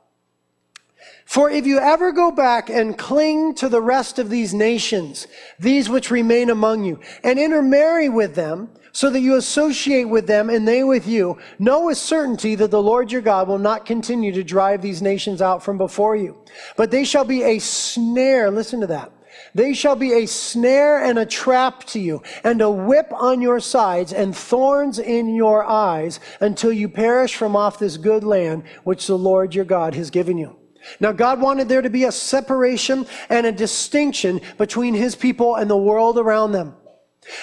[1.24, 5.28] For if you ever go back and cling to the rest of these nations,
[5.60, 10.50] these which remain among you, and intermarry with them, so that you associate with them
[10.50, 14.32] and they with you, know with certainty that the Lord your God will not continue
[14.32, 16.38] to drive these nations out from before you.
[16.76, 19.12] But they shall be a snare, listen to that.
[19.56, 23.60] They shall be a snare and a trap to you, and a whip on your
[23.60, 29.08] sides, and thorns in your eyes, until you perish from off this good land which
[29.08, 30.56] the Lord your God has given you.
[31.00, 35.70] Now, God wanted there to be a separation and a distinction between his people and
[35.70, 36.76] the world around them.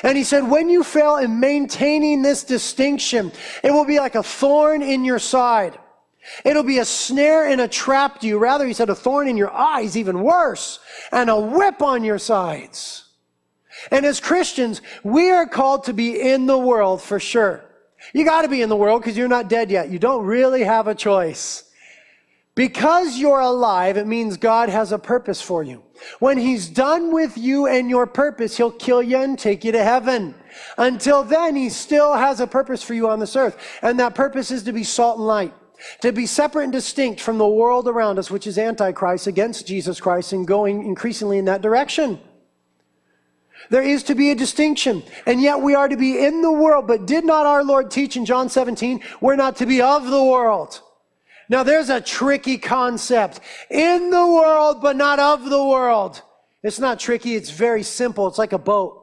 [0.03, 4.23] And he said, when you fail in maintaining this distinction, it will be like a
[4.23, 5.79] thorn in your side.
[6.45, 8.39] It'll be a snare and a trap to you.
[8.39, 10.81] Rather, he said, a thorn in your eyes, even worse,
[11.13, 13.05] and a whip on your sides.
[13.91, 17.65] And as Christians, we are called to be in the world for sure.
[18.13, 19.91] You got to be in the world because you're not dead yet.
[19.91, 21.66] You don't really have a choice.
[22.57, 25.83] Because you're alive, it means God has a purpose for you.
[26.21, 29.85] When he's done with you and your purpose, he'll kill you and take you to
[29.85, 30.35] heaven.
[30.79, 33.59] Until then, he still has a purpose for you on this earth.
[33.83, 35.55] And that purpose is to be salt and light.
[36.01, 40.01] To be separate and distinct from the world around us, which is Antichrist against Jesus
[40.01, 42.19] Christ and going increasingly in that direction.
[43.69, 45.03] There is to be a distinction.
[45.27, 46.87] And yet we are to be in the world.
[46.87, 50.25] But did not our Lord teach in John 17, we're not to be of the
[50.25, 50.81] world?
[51.49, 53.41] Now there's a tricky concept.
[53.71, 56.23] In the world, but not of the world.
[56.63, 57.37] It's not tricky.
[57.37, 58.27] It's very simple.
[58.27, 59.03] It's like a boat.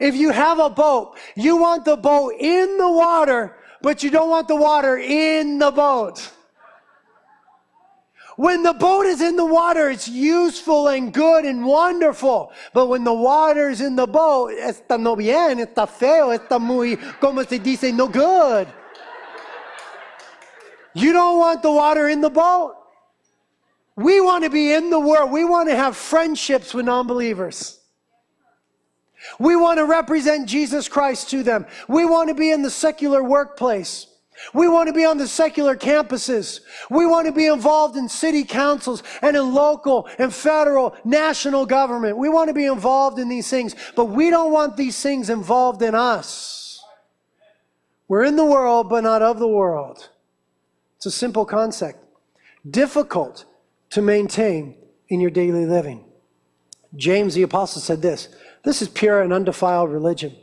[0.00, 4.30] If you have a boat, you want the boat in the water, but you don't
[4.30, 6.30] want the water in the boat.
[8.36, 12.50] When the boat is in the water, it's useful and good and wonderful.
[12.72, 16.96] But when the water is in the boat, está no bien, está feo, está muy,
[17.20, 18.66] como se dice, no good.
[20.94, 22.76] You don't want the water in the boat.
[23.96, 25.30] We want to be in the world.
[25.30, 27.80] We want to have friendships with non-believers.
[29.38, 31.66] We want to represent Jesus Christ to them.
[31.88, 34.06] We want to be in the secular workplace.
[34.52, 36.60] We want to be on the secular campuses.
[36.90, 42.18] We want to be involved in city councils and in local and federal, national government.
[42.18, 45.82] We want to be involved in these things, but we don't want these things involved
[45.82, 46.82] in us.
[48.08, 50.10] We're in the world, but not of the world.
[51.04, 51.98] It's a simple concept,
[52.70, 53.44] difficult
[53.90, 54.74] to maintain
[55.10, 56.02] in your daily living.
[56.96, 60.34] James the Apostle said this This is pure and undefiled religion,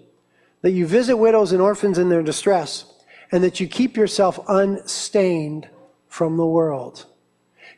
[0.61, 2.85] that you visit widows and orphans in their distress
[3.31, 5.67] and that you keep yourself unstained
[6.07, 7.07] from the world.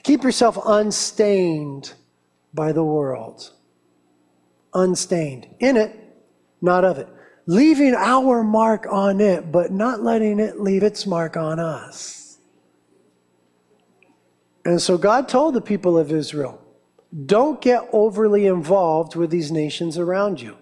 [0.03, 1.93] Keep yourself unstained
[2.53, 3.53] by the world.
[4.73, 5.47] Unstained.
[5.61, 5.97] In it,
[6.61, 7.07] not of it.
[7.45, 12.22] Leaving our mark on it, but not letting it leave its mark on us.
[14.65, 16.61] And so God told the people of Israel,
[17.25, 20.57] don't get overly involved with these nations around you.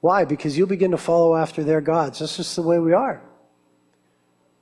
[0.00, 0.24] Why?
[0.24, 2.18] Because you'll begin to follow after their gods.
[2.18, 3.22] That's just the way we are.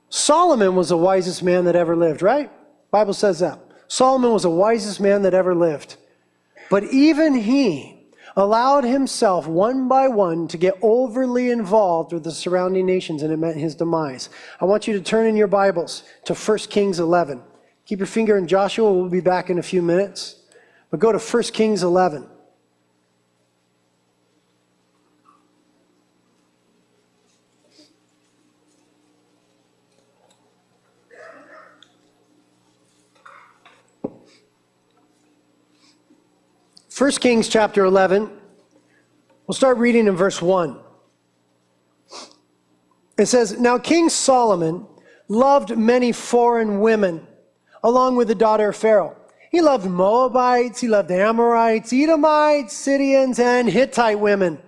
[0.09, 2.51] Solomon was the wisest man that ever lived, right?
[2.91, 3.59] Bible says that.
[3.87, 5.97] Solomon was the wisest man that ever lived.
[6.69, 12.85] But even he allowed himself one by one to get overly involved with the surrounding
[12.85, 14.29] nations and it meant his demise.
[14.59, 17.41] I want you to turn in your Bibles to 1 Kings 11.
[17.85, 18.91] Keep your finger in Joshua.
[18.91, 20.35] We'll be back in a few minutes.
[20.89, 22.27] But go to 1 Kings 11.
[36.95, 38.29] 1 Kings chapter 11.
[39.47, 40.79] We'll start reading in verse 1.
[43.17, 44.85] It says, Now King Solomon
[45.27, 47.25] loved many foreign women,
[47.83, 49.15] along with the daughter of Pharaoh.
[49.51, 54.59] He loved Moabites, he loved Amorites, Edomites, Sidonians, and Hittite women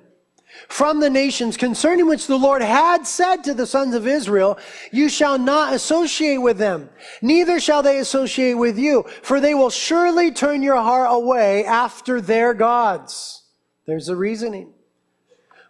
[0.68, 4.58] from the nations concerning which the Lord had said to the sons of Israel,
[4.92, 6.90] You shall not associate with them,
[7.22, 12.22] neither shall they associate with you, for they will surely turn your heart away after
[12.22, 13.44] their gods.
[13.86, 14.74] There's a reasoning.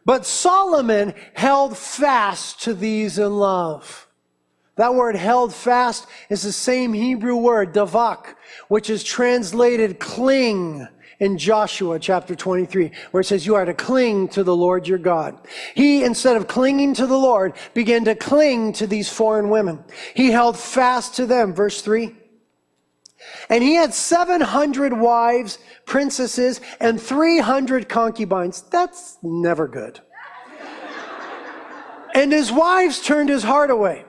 [0.06, 4.08] But Solomon held fast to these in love.
[4.78, 8.36] That word held fast is the same Hebrew word, davak,
[8.68, 10.88] which is translated cling
[11.20, 14.98] in Joshua chapter 23, where it says, You are to cling to the Lord your
[14.98, 15.40] God.
[15.74, 19.84] He, instead of clinging to the Lord, began to cling to these foreign women.
[20.14, 21.54] He held fast to them.
[21.54, 22.14] Verse 3.
[23.50, 28.62] And he had 700 wives, princesses, and 300 concubines.
[28.62, 30.02] That's never good.
[32.14, 34.04] and his wives turned his heart away.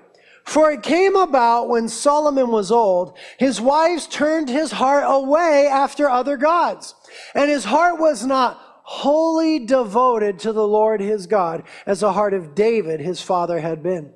[0.47, 6.09] For it came about when Solomon was old, his wives turned his heart away after
[6.09, 6.95] other gods.
[7.35, 12.33] And his heart was not wholly devoted to the Lord his God as the heart
[12.33, 14.13] of David his father had been.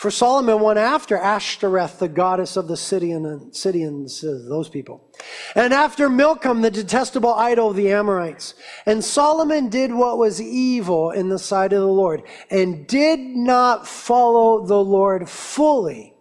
[0.00, 5.06] For Solomon went after Ashtoreth, the goddess of the Sidonians, Sidonians, uh, those people.
[5.54, 8.54] And after Milcom, the detestable idol of the Amorites.
[8.86, 13.86] And Solomon did what was evil in the sight of the Lord and did not
[13.86, 16.14] follow the Lord fully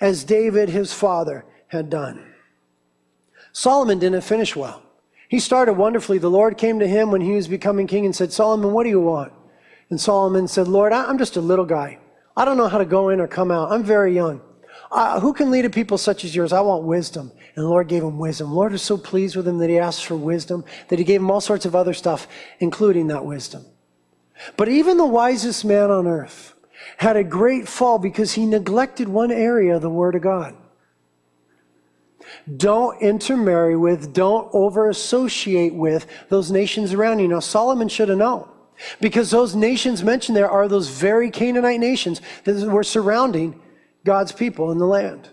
[0.00, 2.34] as David his father had done.
[3.50, 4.80] Solomon didn't finish well.
[5.28, 6.18] He started wonderfully.
[6.18, 8.90] The Lord came to him when he was becoming king and said, Solomon, what do
[8.90, 9.32] you want?
[9.90, 11.98] And Solomon said, Lord, I'm just a little guy.
[12.36, 13.70] I don't know how to go in or come out.
[13.70, 14.40] I'm very young.
[14.90, 16.52] Uh, who can lead a people such as yours?
[16.52, 17.32] I want wisdom.
[17.54, 18.50] And the Lord gave him wisdom.
[18.50, 21.20] The Lord was so pleased with him that he asked for wisdom, that he gave
[21.20, 22.26] him all sorts of other stuff,
[22.58, 23.64] including that wisdom.
[24.56, 26.54] But even the wisest man on earth
[26.96, 30.56] had a great fall because he neglected one area of the Word of God.
[32.56, 37.28] Don't intermarry with, don't over associate with those nations around you.
[37.28, 38.48] Now, Solomon should have known.
[39.00, 43.60] Because those nations mentioned there are those very Canaanite nations that were surrounding
[44.04, 45.28] God's people in the land.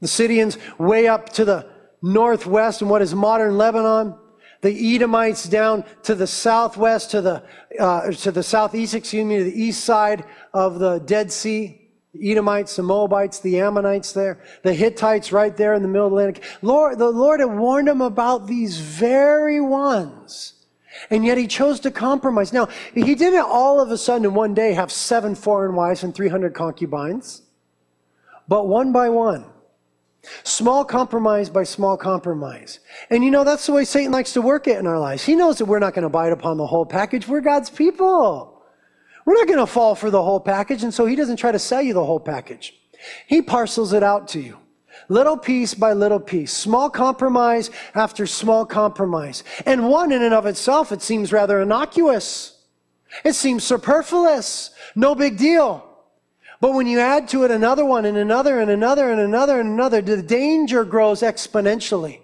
[0.00, 1.66] The Sidonians way up to the
[2.02, 4.14] northwest in what is modern Lebanon.
[4.62, 7.42] the Edomites down to the southwest, to the,
[7.78, 11.76] uh, to the southeast, excuse me, to the east side of the Dead Sea.
[12.12, 16.42] The Edomites, the Moabites, the Ammonites there, the Hittites right there in the middle Atlantic.
[16.60, 20.54] Lord, the Lord had warned them about these very ones.
[21.08, 22.52] And yet he chose to compromise.
[22.52, 26.14] Now, he didn't all of a sudden in one day have seven foreign wives and
[26.14, 27.42] 300 concubines,
[28.48, 29.46] but one by one.
[30.42, 32.80] Small compromise by small compromise.
[33.08, 35.24] And you know, that's the way Satan likes to work it in our lives.
[35.24, 37.26] He knows that we're not going to bite upon the whole package.
[37.26, 38.62] We're God's people.
[39.24, 40.82] We're not going to fall for the whole package.
[40.82, 42.74] And so he doesn't try to sell you the whole package.
[43.26, 44.58] He parcels it out to you.
[45.08, 46.52] Little piece by little piece.
[46.52, 49.42] Small compromise after small compromise.
[49.66, 52.58] And one in and of itself, it seems rather innocuous.
[53.24, 54.70] It seems superfluous.
[54.94, 55.86] No big deal.
[56.60, 59.70] But when you add to it another one and another and another and another and
[59.70, 62.20] another, the danger grows exponentially.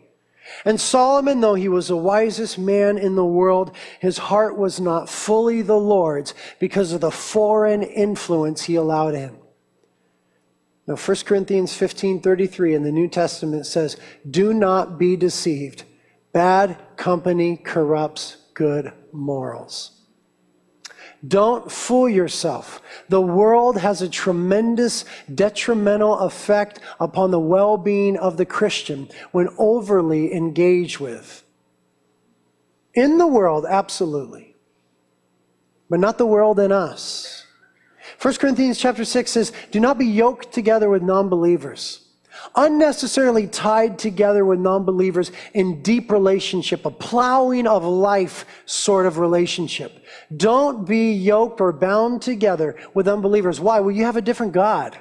[0.64, 5.08] And Solomon, though he was the wisest man in the world, his heart was not
[5.08, 9.36] fully the Lord's because of the foreign influence he allowed in.
[10.86, 13.96] Now, 1 Corinthians 15 33 in the New Testament says,
[14.28, 15.84] Do not be deceived.
[16.32, 19.92] Bad company corrupts good morals.
[21.26, 22.80] Don't fool yourself.
[23.08, 29.48] The world has a tremendous detrimental effect upon the well being of the Christian when
[29.58, 31.42] overly engaged with.
[32.94, 34.56] In the world, absolutely,
[35.90, 37.35] but not the world in us.
[38.20, 42.06] 1 Corinthians chapter 6 says, Do not be yoked together with non believers
[42.54, 50.04] unnecessarily tied together with non-believers in deep relationship, a plowing of life sort of relationship.
[50.36, 53.60] Don't be yoked or bound together with unbelievers.
[53.60, 53.80] Why?
[53.80, 54.98] Well, you have a different God.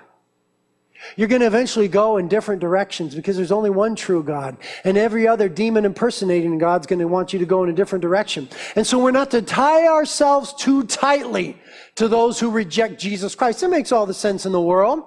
[1.16, 4.58] You're going to eventually go in different directions because there's only one true God.
[4.84, 8.02] And every other demon impersonating God's going to want you to go in a different
[8.02, 8.50] direction.
[8.76, 11.58] And so we're not to tie ourselves too tightly
[11.96, 13.64] to those who reject Jesus Christ.
[13.64, 15.04] It makes all the sense in the world.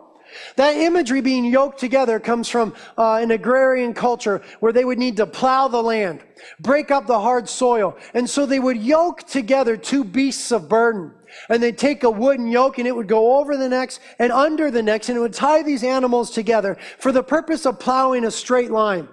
[0.57, 5.17] That imagery being yoked together comes from uh, an agrarian culture where they would need
[5.17, 6.21] to plow the land,
[6.61, 7.97] break up the hard soil.
[8.15, 11.13] And so they would yoke together two beasts of burden.
[11.49, 14.71] And they'd take a wooden yoke and it would go over the necks and under
[14.71, 18.31] the necks and it would tie these animals together for the purpose of plowing a
[18.31, 19.09] straight line.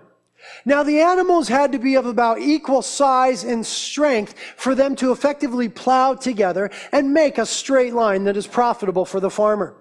[0.63, 5.11] Now the animals had to be of about equal size and strength for them to
[5.11, 9.75] effectively plow together and make a straight line that is profitable for the farmer.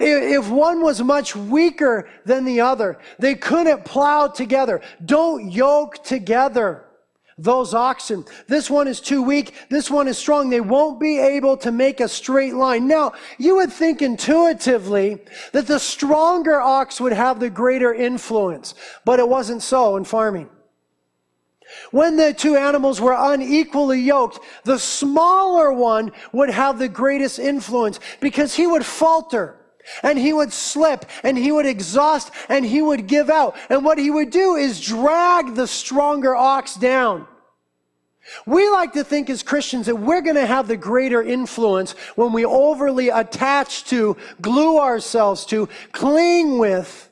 [0.00, 4.80] If one was much weaker than the other, they couldn't plow together.
[5.04, 6.84] Don't yoke together
[7.38, 8.24] those oxen.
[8.48, 9.54] This one is too weak.
[9.70, 10.50] This one is strong.
[10.50, 12.88] They won't be able to make a straight line.
[12.88, 15.18] Now, you would think intuitively
[15.52, 18.74] that the stronger ox would have the greater influence,
[19.04, 20.50] but it wasn't so in farming.
[21.90, 28.00] When the two animals were unequally yoked, the smaller one would have the greatest influence
[28.20, 29.57] because he would falter
[30.02, 33.56] and he would slip and he would exhaust and he would give out.
[33.68, 37.26] And what he would do is drag the stronger ox down.
[38.46, 42.32] We like to think as Christians that we're going to have the greater influence when
[42.32, 47.10] we overly attach to, glue ourselves to, cling with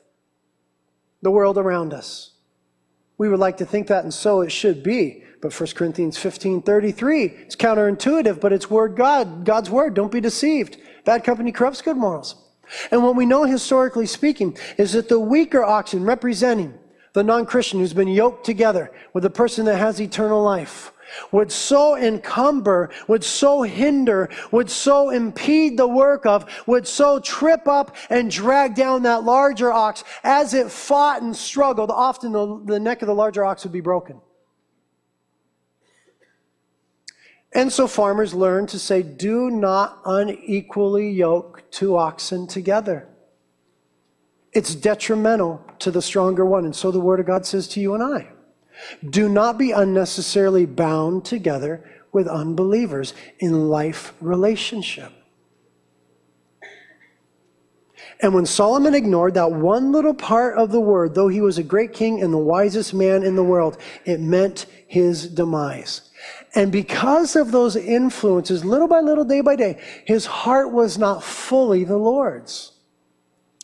[1.21, 2.31] the world around us.
[3.17, 5.23] We would like to think that, and so it should be.
[5.41, 9.93] But 1 Corinthians 15 33, it's counterintuitive, but it's word God, God's word.
[9.93, 10.77] Don't be deceived.
[11.05, 12.35] Bad company corrupts good morals.
[12.91, 16.77] And what we know historically speaking is that the weaker oxen representing
[17.13, 20.91] the non-Christian who's been yoked together with the person that has eternal life
[21.31, 27.67] would so encumber, would so hinder, would so impede the work of, would so trip
[27.67, 31.91] up and drag down that larger ox as it fought and struggled.
[31.91, 34.21] Often the, the neck of the larger ox would be broken.
[37.53, 43.07] And so farmers learn to say, do not unequally yoke two oxen together.
[44.53, 46.65] It's detrimental to the stronger one.
[46.65, 48.29] And so the Word of God says to you and I
[49.09, 55.11] do not be unnecessarily bound together with unbelievers in life relationship.
[58.19, 61.63] And when Solomon ignored that one little part of the word, though he was a
[61.63, 66.09] great king and the wisest man in the world, it meant his demise.
[66.55, 71.23] And because of those influences, little by little, day by day, his heart was not
[71.23, 72.71] fully the Lord's.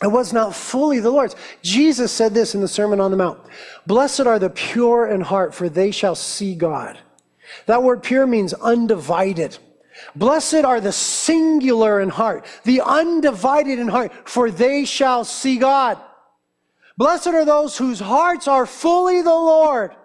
[0.03, 1.35] It was not fully the Lord's.
[1.61, 3.39] Jesus said this in the Sermon on the Mount
[3.87, 6.99] Blessed are the pure in heart, for they shall see God.
[7.67, 9.57] That word pure means undivided.
[10.15, 15.97] Blessed are the singular in heart, the undivided in heart, for they shall see God.
[16.97, 19.95] Blessed are those whose hearts are fully the Lord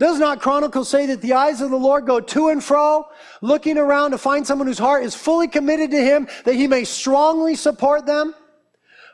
[0.00, 3.04] Does not Chronicles say that the eyes of the Lord go to and fro,
[3.42, 6.84] looking around to find someone whose heart is fully committed to him, that he may
[6.84, 8.34] strongly support them?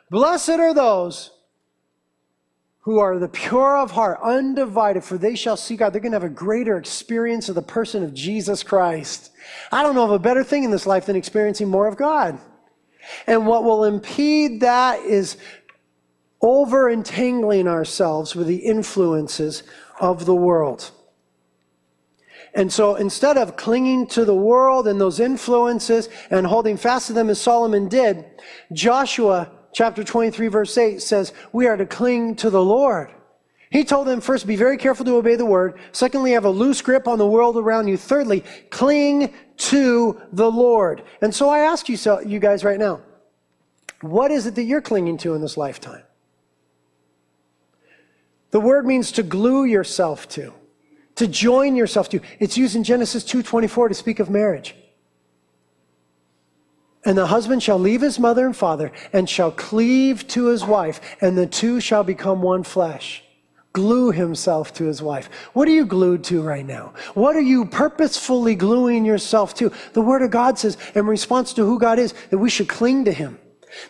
[0.09, 1.31] Blessed are those
[2.79, 5.91] who are the pure of heart, undivided, for they shall see God.
[5.91, 9.31] They're going to have a greater experience of the person of Jesus Christ.
[9.73, 12.39] I don't know of a better thing in this life than experiencing more of God.
[13.27, 15.35] And what will impede that is
[16.41, 19.63] over entangling ourselves with the influences
[19.99, 20.91] of the world.
[22.53, 27.13] And so instead of clinging to the world and those influences and holding fast to
[27.13, 28.25] them as Solomon did,
[28.73, 33.11] Joshua chapter 23 verse 8 says, we are to cling to the Lord.
[33.69, 35.77] He told them first, be very careful to obey the word.
[35.91, 37.97] Secondly, have a loose grip on the world around you.
[37.97, 41.03] Thirdly, cling to the Lord.
[41.21, 43.01] And so I ask you, so, you guys right now,
[44.01, 46.03] what is it that you're clinging to in this lifetime?
[48.51, 50.53] The word means to glue yourself to,
[51.15, 52.21] to join yourself to.
[52.39, 54.75] It's used in Genesis 2:24 to speak of marriage.
[57.05, 60.99] And the husband shall leave his mother and father and shall cleave to his wife,
[61.21, 63.23] and the two shall become one flesh.
[63.73, 65.29] Glue himself to his wife.
[65.53, 66.93] What are you glued to right now?
[67.13, 69.71] What are you purposefully gluing yourself to?
[69.93, 73.05] The Word of God says, in response to who God is, that we should cling
[73.05, 73.37] to him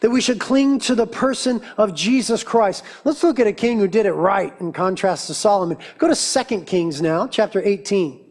[0.02, 2.84] that we should cling to the person of Jesus Christ.
[3.04, 5.78] Let's look at a king who did it right in contrast to Solomon.
[5.98, 8.24] Go to 2 Kings now, chapter 18.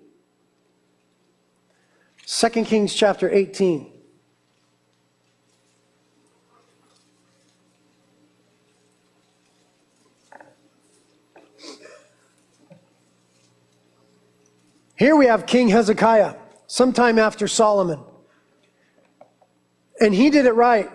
[2.27, 3.93] 2 Kings chapter 18.
[14.99, 16.35] Here we have King Hezekiah,
[16.67, 18.01] sometime after Solomon.
[20.01, 20.91] And he did it right.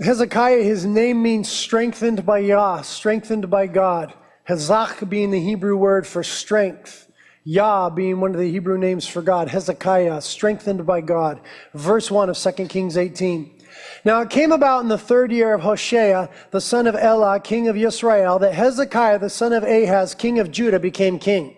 [0.00, 4.14] Hezekiah, his name means strengthened by Yah, strengthened by God.
[4.48, 7.10] Hezach being the Hebrew word for strength.
[7.42, 9.48] Yah being one of the Hebrew names for God.
[9.48, 11.40] Hezekiah, strengthened by God.
[11.74, 13.58] Verse 1 of 2 Kings 18.
[14.04, 17.66] Now it came about in the third year of Hoshea, the son of Elah, king
[17.66, 21.56] of Israel, that Hezekiah, the son of Ahaz, king of Judah, became king.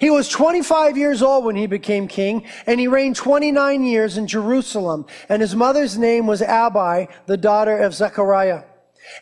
[0.00, 4.26] He was 25 years old when he became king, and he reigned 29 years in
[4.26, 5.06] Jerusalem.
[5.28, 8.64] And his mother's name was Abi, the daughter of Zechariah.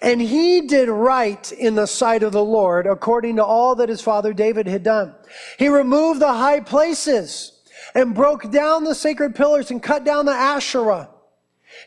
[0.03, 4.01] And he did right in the sight of the Lord, according to all that his
[4.01, 5.15] father David had done.
[5.59, 7.53] He removed the high places
[7.95, 11.09] and broke down the sacred pillars and cut down the Asherah.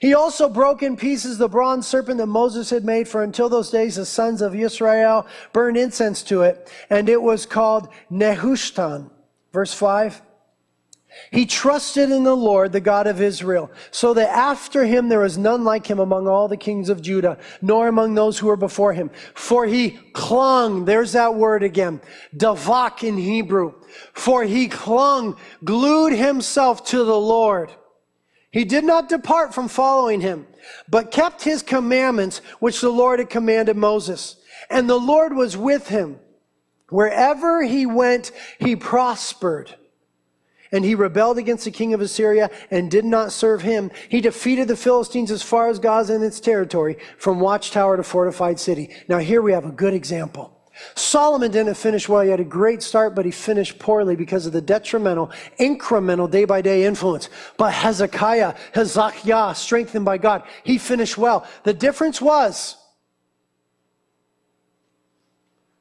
[0.02, 3.70] He also broke in pieces the bronze serpent that Moses had made, for until those
[3.70, 9.10] days the sons of Israel burned incense to it, and it was called Nehushtan.
[9.52, 10.22] Verse 5.
[11.32, 15.38] He trusted in the Lord, the God of Israel, so that after him there was
[15.38, 18.94] none like him among all the kings of Judah, nor among those who were before
[18.94, 19.12] him.
[19.36, 22.02] For he clung, there's that word again,
[22.36, 23.74] davak in Hebrew.
[24.14, 27.72] For he clung, glued himself to the Lord.
[28.54, 30.46] He did not depart from following him,
[30.88, 34.36] but kept his commandments, which the Lord had commanded Moses.
[34.70, 36.20] And the Lord was with him.
[36.90, 39.76] Wherever he went, he prospered.
[40.72, 43.90] And he rebelled against the king of Assyria and did not serve him.
[44.08, 48.60] He defeated the Philistines as far as Gaza and its territory, from watchtower to fortified
[48.60, 48.92] city.
[49.08, 50.63] Now here we have a good example.
[50.96, 52.22] Solomon didn't finish well.
[52.22, 56.46] He had a great start, but he finished poorly because of the detrimental, incremental, day
[56.46, 57.30] by day influence.
[57.58, 61.48] But Hezekiah, Hezekiah, strengthened by God, he finished well.
[61.64, 62.78] The difference was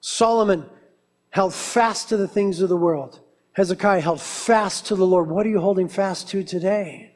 [0.00, 0.66] Solomon
[1.30, 3.20] held fast to the things of the world.
[3.54, 5.28] Hezekiah held fast to the Lord.
[5.28, 7.14] What are you holding fast to today?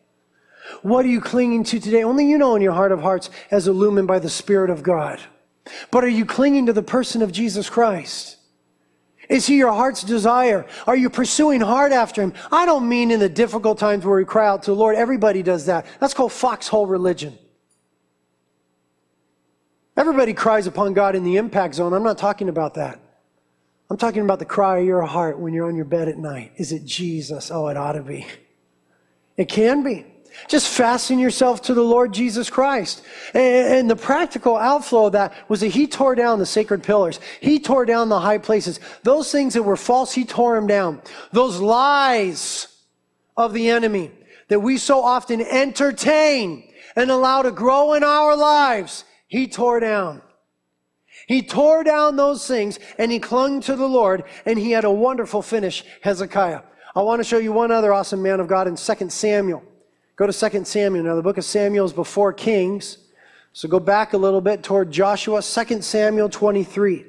[0.82, 2.02] What are you clinging to today?
[2.02, 5.20] Only you know in your heart of hearts as illumined by the Spirit of God.
[5.90, 8.36] But are you clinging to the person of Jesus Christ?
[9.28, 10.66] Is he your heart's desire?
[10.86, 12.32] Are you pursuing hard after him?
[12.52, 14.96] I don't mean in the difficult times where we cry out to the Lord.
[14.96, 15.86] Everybody does that.
[16.00, 17.36] That's called foxhole religion.
[19.96, 21.92] Everybody cries upon God in the impact zone.
[21.92, 23.00] I'm not talking about that.
[23.88, 26.52] I'm talking about the cry of your heart when you're on your bed at night.
[26.56, 27.50] Is it Jesus?
[27.50, 28.26] Oh, it ought to be.
[29.36, 30.04] It can be.
[30.48, 33.02] Just fasten yourself to the Lord Jesus Christ.
[33.34, 37.20] And, the practical outflow of that was that he tore down the sacred pillars.
[37.40, 38.80] He tore down the high places.
[39.02, 41.02] Those things that were false, he tore them down.
[41.32, 42.68] Those lies
[43.36, 44.10] of the enemy
[44.48, 46.64] that we so often entertain
[46.94, 50.22] and allow to grow in our lives, he tore down.
[51.26, 54.90] He tore down those things and he clung to the Lord and he had a
[54.90, 56.62] wonderful finish, Hezekiah.
[56.94, 59.62] I want to show you one other awesome man of God in 2 Samuel.
[60.16, 61.04] Go to 2 Samuel.
[61.04, 62.98] Now, the book of Samuel is before Kings.
[63.52, 67.04] So go back a little bit toward Joshua, 2 Samuel 23.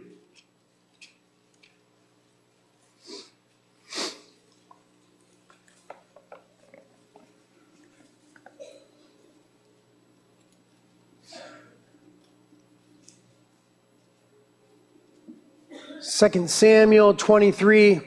[16.02, 18.02] Second Samuel 23.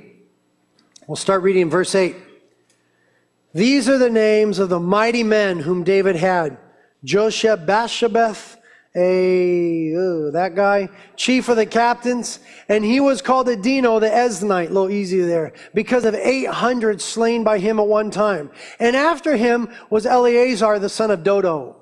[1.06, 2.29] We'll start reading verse 8.
[3.52, 6.56] These are the names of the mighty men whom David had.
[7.04, 8.56] Josheb Basshebeth,
[8.94, 9.90] a
[10.32, 14.90] that guy, chief of the captains, and he was called Adino the Eznite, a little
[14.90, 18.50] easy there, because of 800 slain by him at one time.
[18.78, 21.76] And after him was Eleazar the son of Dodo,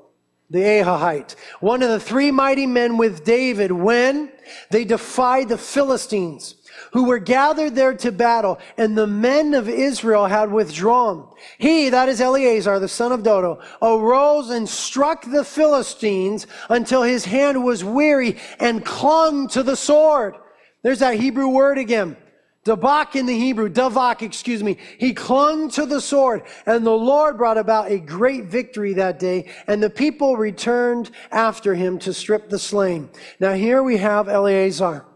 [0.51, 4.33] the Ahohite, one of the three mighty men with David when
[4.71, 6.55] they defied the Philistines
[6.93, 11.29] who were gathered there to battle, and the men of Israel had withdrawn.
[11.59, 17.24] He, that is Eleazar, the son of Dodo, arose and struck the Philistines until his
[17.24, 20.35] hand was weary and clung to the sword.
[20.83, 22.16] There's that Hebrew word again.
[22.64, 24.76] Dabak in the Hebrew, Davak, excuse me.
[24.99, 29.51] He clung to the sword, and the Lord brought about a great victory that day,
[29.66, 33.09] and the people returned after him to strip the slain.
[33.41, 35.07] Now here we have Eleazar.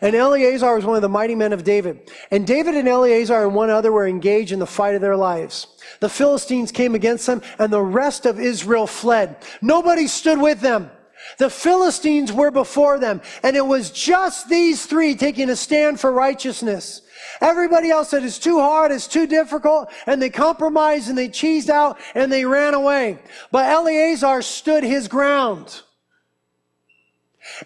[0.00, 2.10] And Eleazar was one of the mighty men of David.
[2.30, 5.66] And David and Eleazar and one other were engaged in the fight of their lives.
[6.00, 9.36] The Philistines came against them and the rest of Israel fled.
[9.60, 10.90] Nobody stood with them.
[11.38, 13.20] The Philistines were before them.
[13.42, 17.02] And it was just these three taking a stand for righteousness.
[17.40, 21.68] Everybody else said it's too hard, it's too difficult, and they compromised and they cheesed
[21.68, 23.18] out and they ran away.
[23.50, 25.82] But Eleazar stood his ground.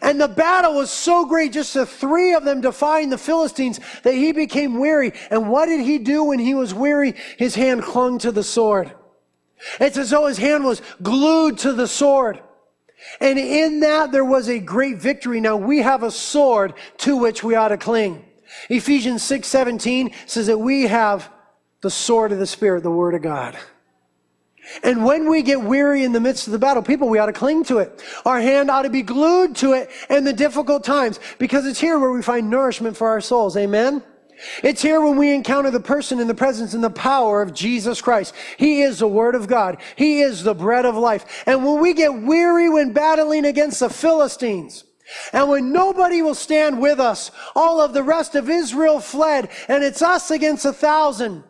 [0.00, 4.14] And the battle was so great, just the three of them defying the Philistines, that
[4.14, 5.12] he became weary.
[5.30, 7.14] And what did he do when he was weary?
[7.38, 8.92] His hand clung to the sword.
[9.80, 12.40] It's as though his hand was glued to the sword.
[13.20, 15.40] And in that there was a great victory.
[15.40, 18.24] Now we have a sword to which we ought to cling.
[18.68, 21.30] Ephesians 6, 17 says that we have
[21.80, 23.58] the sword of the Spirit, the Word of God.
[24.82, 27.32] And when we get weary in the midst of the battle, people, we ought to
[27.32, 28.02] cling to it.
[28.24, 31.98] Our hand ought to be glued to it in the difficult times because it's here
[31.98, 33.56] where we find nourishment for our souls.
[33.56, 34.02] Amen?
[34.62, 38.00] It's here when we encounter the person and the presence and the power of Jesus
[38.00, 38.34] Christ.
[38.56, 39.78] He is the Word of God.
[39.96, 41.44] He is the bread of life.
[41.46, 44.84] And when we get weary when battling against the Philistines,
[45.32, 49.84] and when nobody will stand with us, all of the rest of Israel fled, and
[49.84, 51.44] it's us against a thousand,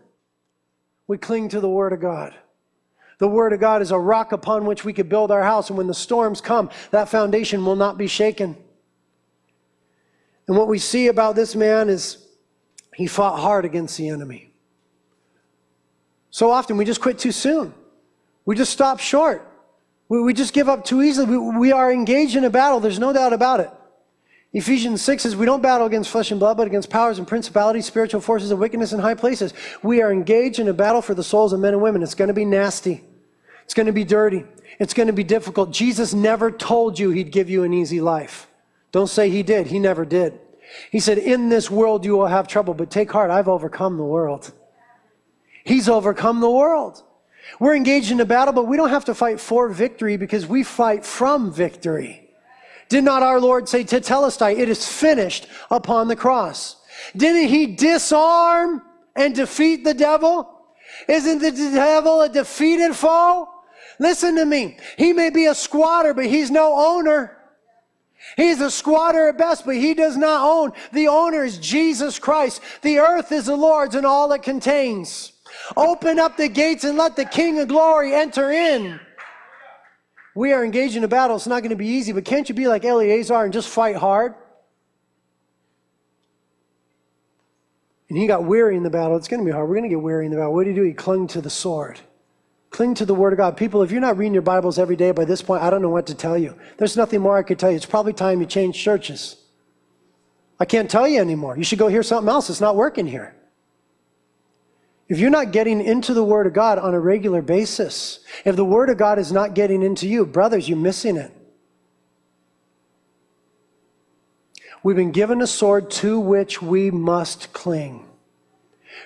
[1.07, 2.35] we cling to the Word of God.
[3.25, 5.79] The Word of God is a rock upon which we could build our house, and
[5.79, 8.55] when the storms come, that foundation will not be shaken.
[10.47, 12.19] And what we see about this man is
[12.95, 14.53] he fought hard against the enemy.
[16.29, 17.73] So often we just quit too soon.
[18.45, 19.51] We just stop short.
[20.11, 21.39] We, we just give up too easily.
[21.39, 22.79] We, we are engaged in a battle.
[22.79, 23.71] There's no doubt about it.
[24.53, 27.87] Ephesians 6 says, We don't battle against flesh and blood, but against powers and principalities,
[27.87, 29.55] spiritual forces of wickedness in high places.
[29.83, 32.03] We are engaged in a battle for the souls of men and women.
[32.03, 33.03] It's going to be nasty.
[33.65, 34.45] It's going to be dirty.
[34.79, 35.71] It's going to be difficult.
[35.71, 38.49] Jesus never told you he'd give you an easy life.
[38.93, 39.69] Don't say he did.
[39.69, 40.39] He never did.
[40.91, 43.31] He said, In this world you will have trouble, but take heart.
[43.31, 44.53] I've overcome the world.
[45.65, 47.03] He's overcome the world.
[47.61, 50.63] We're engaged in a battle, but we don't have to fight for victory because we
[50.63, 52.29] fight from victory.
[52.89, 56.77] Did not our Lord say Tetelestai, it is finished upon the cross?
[57.17, 58.83] Didn't he disarm
[59.17, 60.51] and defeat the devil?
[61.09, 63.49] Isn't the devil a defeated foe?
[63.99, 64.77] Listen to me.
[64.97, 67.37] He may be a squatter, but he's no owner.
[68.37, 70.73] He's a squatter at best, but he does not own.
[70.93, 72.61] The owner is Jesus Christ.
[72.83, 75.33] The earth is the Lord's and all it contains.
[75.77, 78.99] Open up the gates and let the King of glory enter in.
[80.35, 81.37] We are engaged in a battle.
[81.37, 83.95] It's not going to be easy, but can't you be like Eleazar and just fight
[83.95, 84.35] hard?
[88.09, 89.17] And he got weary in the battle.
[89.17, 89.69] It's going to be hard.
[89.69, 90.53] We're going to get weary in the battle.
[90.53, 90.83] What did he do?
[90.83, 92.01] He clung to the sword.
[92.75, 93.57] Cling to the Word of God.
[93.57, 95.91] People, if you're not reading your Bibles every day by this point, I don't know
[95.91, 96.57] what to tell you.
[96.77, 97.77] There's nothing more I could tell you.
[97.77, 99.37] It's probably time you change churches.
[100.59, 101.57] I can't tell you anymore.
[101.57, 102.51] You should go hear something else.
[102.51, 103.33] It's not working here.
[105.09, 108.65] If you're not getting into the Word of God on a regular basis, if the
[108.65, 111.31] Word of God is not getting into you, brothers, you're missing it.
[114.83, 118.05] We've been given a sword to which we must cling.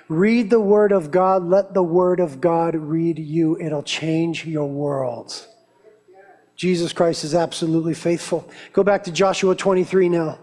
[0.08, 1.44] Read the Word of God.
[1.44, 3.58] Let the Word of God read you.
[3.60, 5.46] It'll change your world.
[6.56, 8.48] Jesus Christ is absolutely faithful.
[8.72, 10.38] Go back to Joshua 23 now.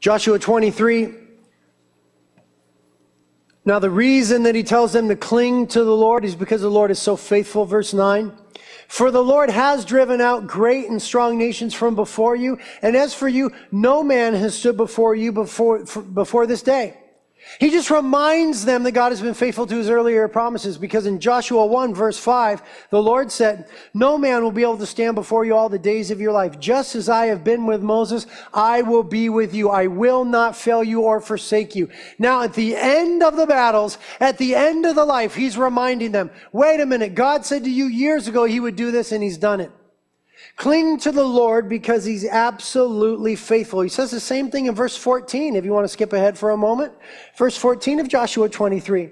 [0.00, 1.25] Joshua 23.
[3.66, 6.70] Now, the reason that he tells them to cling to the Lord is because the
[6.70, 7.64] Lord is so faithful.
[7.64, 8.32] Verse 9.
[8.86, 12.58] For the Lord has driven out great and strong nations from before you.
[12.80, 16.96] And as for you, no man has stood before you before, before this day.
[17.58, 21.20] He just reminds them that God has been faithful to his earlier promises because in
[21.20, 25.44] Joshua 1 verse 5, the Lord said, No man will be able to stand before
[25.44, 26.58] you all the days of your life.
[26.58, 29.70] Just as I have been with Moses, I will be with you.
[29.70, 31.88] I will not fail you or forsake you.
[32.18, 36.12] Now at the end of the battles, at the end of the life, he's reminding
[36.12, 39.22] them, wait a minute, God said to you years ago he would do this and
[39.22, 39.70] he's done it.
[40.56, 43.82] Cling to the Lord because he's absolutely faithful.
[43.82, 46.50] He says the same thing in verse 14, if you want to skip ahead for
[46.50, 46.94] a moment.
[47.36, 49.10] Verse 14 of Joshua 23.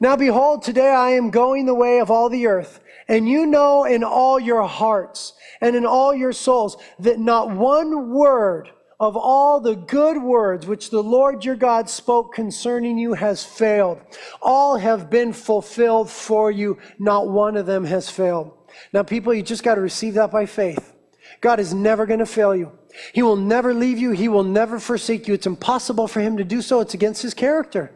[0.00, 3.84] Now behold, today I am going the way of all the earth, and you know
[3.84, 9.60] in all your hearts and in all your souls that not one word of all
[9.60, 14.00] the good words which the Lord your God spoke concerning you has failed.
[14.40, 16.78] All have been fulfilled for you.
[16.98, 18.52] Not one of them has failed.
[18.92, 20.92] Now, people, you just got to receive that by faith.
[21.40, 22.72] God is never going to fail you.
[23.12, 24.12] He will never leave you.
[24.12, 25.34] He will never forsake you.
[25.34, 26.80] It's impossible for him to do so.
[26.80, 27.92] It's against his character.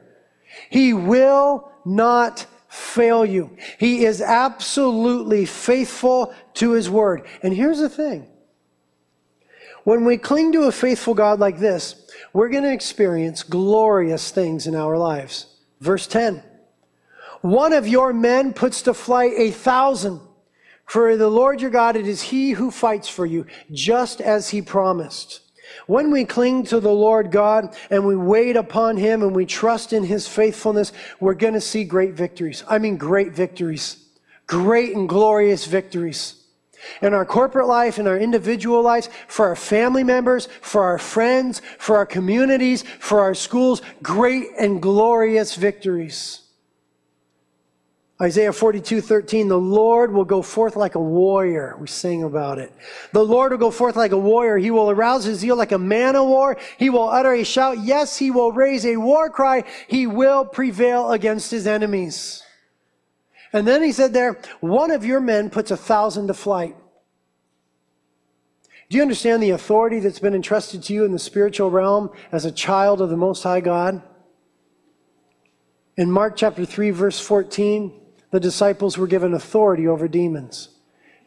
[0.70, 3.56] He will not fail you.
[3.78, 7.26] He is absolutely faithful to his word.
[7.42, 8.28] And here's the thing.
[9.84, 14.66] When we cling to a faithful God like this, we're going to experience glorious things
[14.66, 15.46] in our lives.
[15.80, 16.42] Verse 10.
[17.40, 20.20] One of your men puts to flight a thousand
[20.88, 24.62] for the Lord your God, it is he who fights for you, just as he
[24.62, 25.40] promised.
[25.86, 29.92] When we cling to the Lord God and we wait upon him and we trust
[29.92, 32.64] in his faithfulness, we're going to see great victories.
[32.66, 34.02] I mean, great victories.
[34.46, 36.42] Great and glorious victories.
[37.02, 41.60] In our corporate life, in our individual lives, for our family members, for our friends,
[41.78, 46.47] for our communities, for our schools, great and glorious victories.
[48.20, 51.76] Isaiah 42, 13, the Lord will go forth like a warrior.
[51.78, 52.72] We sing about it.
[53.12, 54.58] The Lord will go forth like a warrior.
[54.58, 56.56] He will arouse his zeal like a man of war.
[56.78, 57.78] He will utter a shout.
[57.78, 59.62] Yes, he will raise a war cry.
[59.86, 62.42] He will prevail against his enemies.
[63.52, 66.76] And then he said there, one of your men puts a thousand to flight.
[68.90, 72.44] Do you understand the authority that's been entrusted to you in the spiritual realm as
[72.44, 74.02] a child of the Most High God?
[75.96, 77.92] In Mark chapter 3, verse 14,
[78.30, 80.68] the disciples were given authority over demons.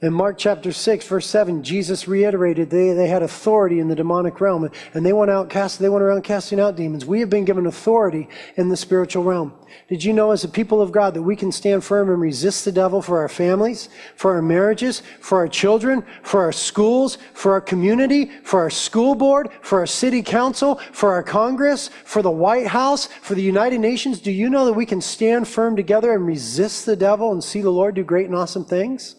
[0.03, 4.41] In Mark chapter 6, verse 7, Jesus reiterated they, they had authority in the demonic
[4.41, 7.05] realm and they went out cast, they went around casting out demons.
[7.05, 9.53] We have been given authority in the spiritual realm.
[9.89, 12.65] Did you know as a people of God that we can stand firm and resist
[12.65, 17.51] the devil for our families, for our marriages, for our children, for our schools, for
[17.51, 22.31] our community, for our school board, for our city council, for our Congress, for the
[22.31, 24.19] White House, for the United Nations?
[24.19, 27.61] Do you know that we can stand firm together and resist the devil and see
[27.61, 29.15] the Lord do great and awesome things?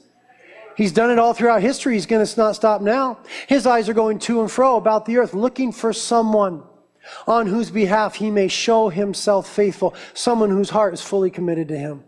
[0.77, 1.95] He's done it all throughout history.
[1.95, 3.18] He's going to not stop now.
[3.47, 6.62] His eyes are going to and fro about the earth, looking for someone
[7.27, 11.79] on whose behalf he may show himself faithful, someone whose heart is fully committed to
[11.79, 12.05] him.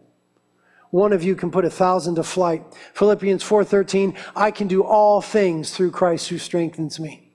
[0.90, 2.62] One of you can put a thousand to flight.
[2.94, 7.32] Philippians 4:13, I can do all things through Christ who strengthens me.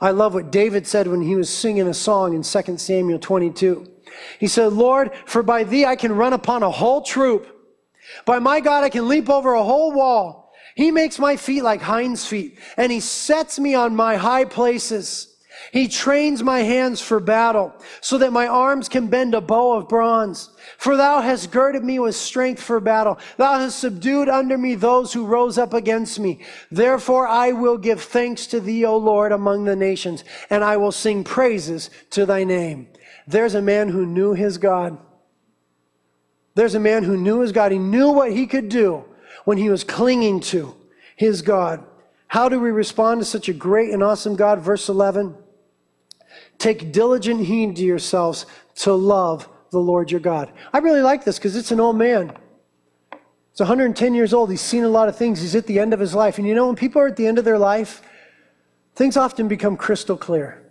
[0.00, 3.88] I love what David said when he was singing a song in 2 Samuel 22.
[4.38, 7.51] He said, Lord, for by thee I can run upon a whole troop
[8.24, 10.52] by my God, I can leap over a whole wall.
[10.74, 15.28] He makes my feet like hinds feet, and he sets me on my high places.
[15.70, 19.88] He trains my hands for battle, so that my arms can bend a bow of
[19.88, 20.50] bronze.
[20.78, 23.18] For thou hast girded me with strength for battle.
[23.36, 26.40] Thou hast subdued under me those who rose up against me.
[26.70, 30.92] Therefore I will give thanks to thee, O Lord, among the nations, and I will
[30.92, 32.88] sing praises to thy name.
[33.26, 34.98] There's a man who knew his God.
[36.54, 37.72] There's a man who knew his God.
[37.72, 39.04] He knew what he could do
[39.44, 40.74] when he was clinging to
[41.16, 41.84] his God.
[42.28, 44.60] How do we respond to such a great and awesome God?
[44.60, 45.36] Verse 11
[46.58, 48.46] Take diligent heed to yourselves
[48.76, 50.52] to love the Lord your God.
[50.72, 52.36] I really like this because it's an old man.
[53.10, 54.50] He's 110 years old.
[54.50, 55.42] He's seen a lot of things.
[55.42, 56.38] He's at the end of his life.
[56.38, 58.00] And you know, when people are at the end of their life,
[58.94, 60.62] things often become crystal clear.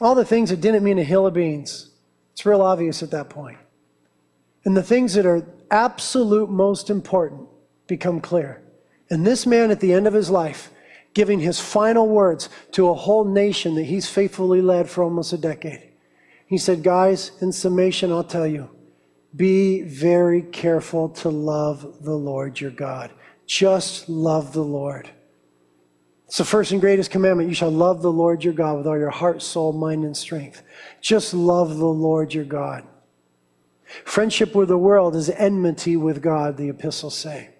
[0.00, 1.90] All the things that didn't mean a hill of beans.
[2.32, 3.58] It's real obvious at that point.
[4.64, 7.48] And the things that are absolute most important
[7.86, 8.62] become clear.
[9.10, 10.70] And this man at the end of his life,
[11.14, 15.38] giving his final words to a whole nation that he's faithfully led for almost a
[15.38, 15.90] decade,
[16.46, 18.70] he said, Guys, in summation, I'll tell you,
[19.34, 23.10] be very careful to love the Lord your God.
[23.46, 25.10] Just love the Lord.
[26.26, 27.48] It's the first and greatest commandment.
[27.48, 30.62] You shall love the Lord your God with all your heart, soul, mind, and strength.
[31.02, 32.84] Just love the Lord your God.
[34.04, 37.50] Friendship with the world is enmity with God, the epistles say.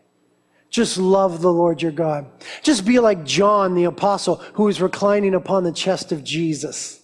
[0.71, 2.27] Just love the Lord your God.
[2.63, 7.01] Just be like John the apostle who is reclining upon the chest of Jesus.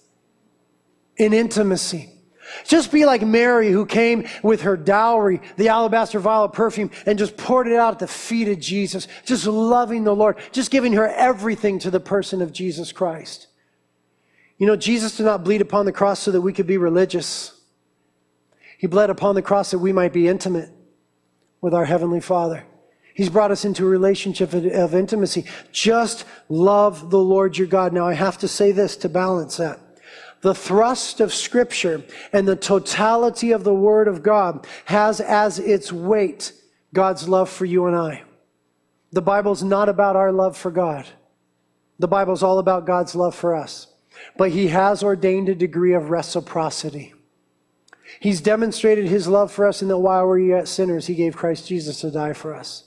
[1.18, 2.10] in intimacy.
[2.64, 7.18] Just be like Mary who came with her dowry, the alabaster vial of perfume, and
[7.18, 10.94] just poured it out at the feet of Jesus, just loving the Lord, just giving
[10.94, 13.48] her everything to the person of Jesus Christ.
[14.56, 17.57] You know, Jesus did not bleed upon the cross so that we could be religious.
[18.78, 20.70] He bled upon the cross that we might be intimate
[21.60, 22.64] with our Heavenly Father.
[23.12, 25.44] He's brought us into a relationship of intimacy.
[25.72, 27.92] Just love the Lord your God.
[27.92, 29.80] Now, I have to say this to balance that.
[30.42, 35.92] The thrust of Scripture and the totality of the Word of God has as its
[35.92, 36.52] weight
[36.94, 38.22] God's love for you and I.
[39.10, 41.04] The Bible's not about our love for God.
[41.98, 43.88] The Bible's all about God's love for us.
[44.36, 47.14] But He has ordained a degree of reciprocity.
[48.20, 51.36] He's demonstrated his love for us in that while we were yet sinners, he gave
[51.36, 52.84] Christ Jesus to die for us.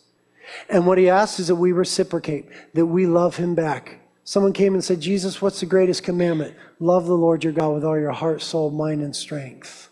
[0.69, 3.99] And what he asks is that we reciprocate, that we love him back.
[4.23, 6.55] Someone came and said, Jesus, what's the greatest commandment?
[6.79, 9.89] Love the Lord your God with all your heart, soul, mind, and strength.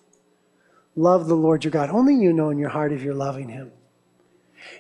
[0.95, 1.89] Love the Lord your God.
[1.89, 3.71] Only you know in your heart if you're loving him.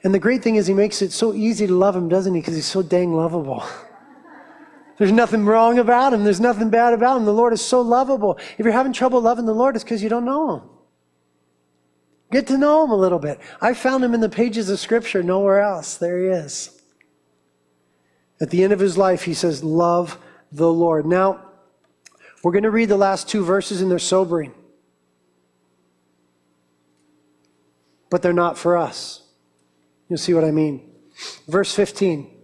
[0.03, 2.41] And the great thing is, he makes it so easy to love him, doesn't he?
[2.41, 3.63] Because he's so dang lovable.
[4.99, 6.25] There's nothing wrong about him.
[6.25, 7.25] There's nothing bad about him.
[7.25, 8.37] The Lord is so lovable.
[8.57, 10.61] If you're having trouble loving the Lord, it's because you don't know him.
[12.31, 13.39] Get to know him a little bit.
[13.61, 15.95] I found him in the pages of Scripture, nowhere else.
[15.95, 16.81] There he is.
[18.41, 20.17] At the end of his life, he says, Love
[20.51, 21.05] the Lord.
[21.05, 21.45] Now,
[22.43, 24.53] we're going to read the last two verses, and they're sobering.
[28.09, 29.21] But they're not for us.
[30.09, 30.91] You'll see what I mean.
[31.47, 32.38] Verse 15.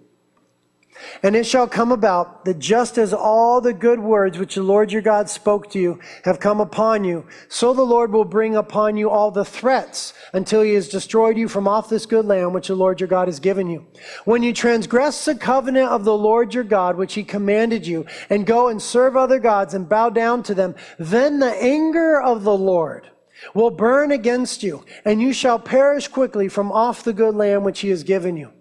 [1.22, 4.92] And it shall come about that just as all the good words which the Lord
[4.92, 8.96] your God spoke to you have come upon you, so the Lord will bring upon
[8.98, 12.68] you all the threats until he has destroyed you from off this good land which
[12.68, 13.86] the Lord your God has given you.
[14.24, 18.46] When you transgress the covenant of the Lord your God which he commanded you, and
[18.46, 22.58] go and serve other gods and bow down to them, then the anger of the
[22.58, 23.10] Lord
[23.54, 27.82] will burn against you, and you shall perish quickly from off the good land which
[27.82, 28.52] he has given you.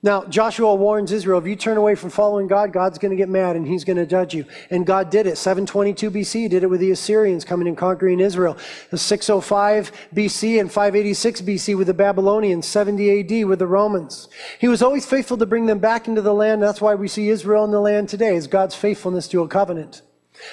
[0.00, 3.28] Now, Joshua warns Israel, if you turn away from following God, God's going to get
[3.28, 4.44] mad and he's going to judge you.
[4.70, 5.36] And God did it.
[5.36, 8.56] 722 BC did it with the Assyrians coming and conquering Israel.
[8.94, 14.28] 605 BC and 586 BC with the Babylonians, 70 AD with the Romans.
[14.60, 16.62] He was always faithful to bring them back into the land.
[16.62, 20.02] That's why we see Israel in the land today, is God's faithfulness to a covenant.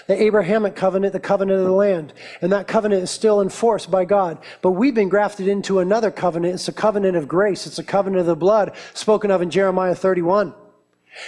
[0.08, 2.14] The Abrahamic covenant, the covenant of the land.
[2.42, 4.40] And that covenant is still enforced by God.
[4.62, 6.56] But we've been grafted into another covenant.
[6.56, 7.68] It's a covenant of grace.
[7.68, 10.54] It's a covenant of the blood spoken of in Jeremiah 31.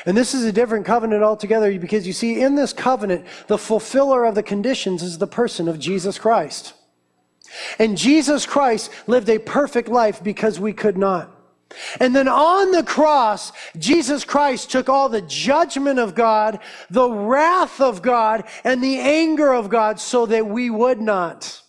[0.05, 4.25] And this is a different covenant altogether because you see, in this covenant, the fulfiller
[4.25, 6.73] of the conditions is the person of Jesus Christ.
[7.79, 11.36] And Jesus Christ lived a perfect life because we could not.
[11.99, 16.59] And then on the cross, Jesus Christ took all the judgment of God,
[16.89, 21.61] the wrath of God, and the anger of God so that we would not.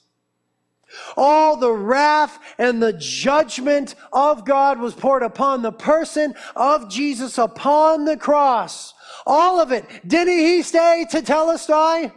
[1.17, 7.39] All the wrath and the judgment of God was poured upon the person of Jesus
[7.39, 8.95] upon the cross.
[9.27, 9.85] All of it.
[10.07, 12.13] Didn't he stay to tell us why?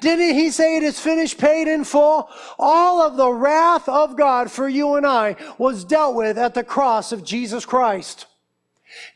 [0.00, 2.28] Didn't he say it is finished, paid in full?
[2.58, 6.64] All of the wrath of God for you and I was dealt with at the
[6.64, 8.26] cross of Jesus Christ.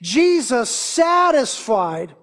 [0.03, 2.14] Jesus satisfied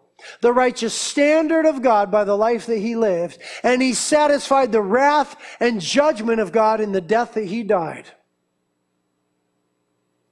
[0.42, 4.82] the righteous standard of God by the life that he lived, and he satisfied the
[4.82, 8.06] wrath and judgment of God in the death that he died.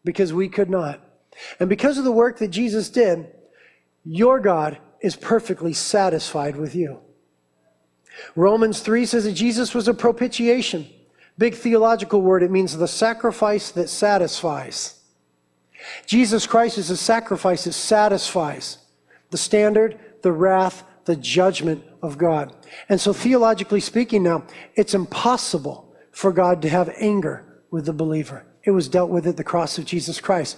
[0.03, 0.99] Because we could not.
[1.59, 3.27] And because of the work that Jesus did,
[4.03, 6.99] your God is perfectly satisfied with you.
[8.35, 10.87] Romans 3 says that Jesus was a propitiation.
[11.37, 12.43] Big theological word.
[12.43, 14.99] It means the sacrifice that satisfies.
[16.05, 18.77] Jesus Christ is a sacrifice that satisfies
[19.31, 22.55] the standard, the wrath, the judgment of God.
[22.89, 24.43] And so, theologically speaking, now,
[24.75, 28.45] it's impossible for God to have anger with the believer.
[28.63, 30.57] It was dealt with at the cross of Jesus Christ.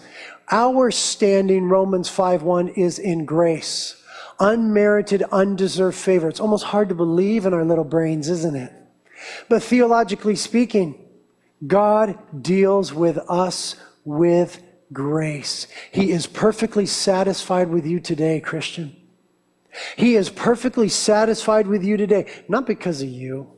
[0.52, 4.03] Our standing, Romans 5 1, is in grace
[4.44, 6.28] unmerited, undeserved favor.
[6.28, 8.72] It's almost hard to believe in our little brains, isn't it?
[9.48, 11.00] But theologically speaking,
[11.66, 15.68] God deals with us with grace.
[15.92, 18.96] He is perfectly satisfied with you today, Christian.
[19.96, 23.50] He is perfectly satisfied with you today, not because of you,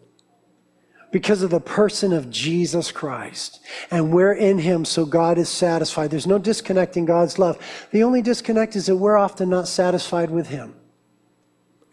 [1.11, 3.59] because of the person of Jesus Christ.
[3.89, 6.11] And we're in him, so God is satisfied.
[6.11, 7.57] There's no disconnecting God's love.
[7.91, 10.75] The only disconnect is that we're often not satisfied with him.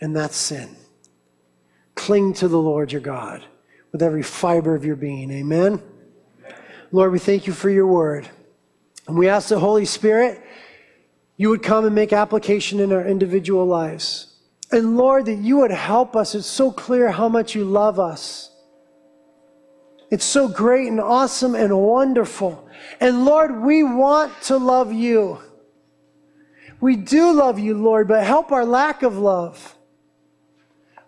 [0.01, 0.77] And that's sin.
[1.95, 3.45] Cling to the Lord your God
[3.93, 5.31] with every fiber of your being.
[5.31, 5.83] Amen.
[6.91, 8.29] Lord, we thank you for your word.
[9.07, 10.41] And we ask the Holy Spirit,
[11.37, 14.35] you would come and make application in our individual lives.
[14.71, 16.35] And Lord, that you would help us.
[16.35, 18.51] It's so clear how much you love us.
[20.13, 22.69] It's so great and awesome and wonderful.
[23.01, 25.41] And Lord, we want to love you.
[26.81, 29.75] We do love you, Lord, but help our lack of love.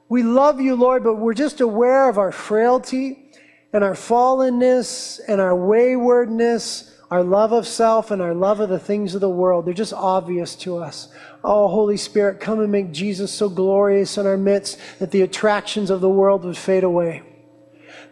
[0.09, 3.31] We love you, Lord, but we're just aware of our frailty
[3.73, 8.79] and our fallenness and our waywardness our love of self and our love of the
[8.79, 11.09] things of the world, they're just obvious to us.
[11.45, 15.91] Oh, Holy Spirit, come and make Jesus so glorious in our midst that the attractions
[15.91, 17.23] of the world would fade away.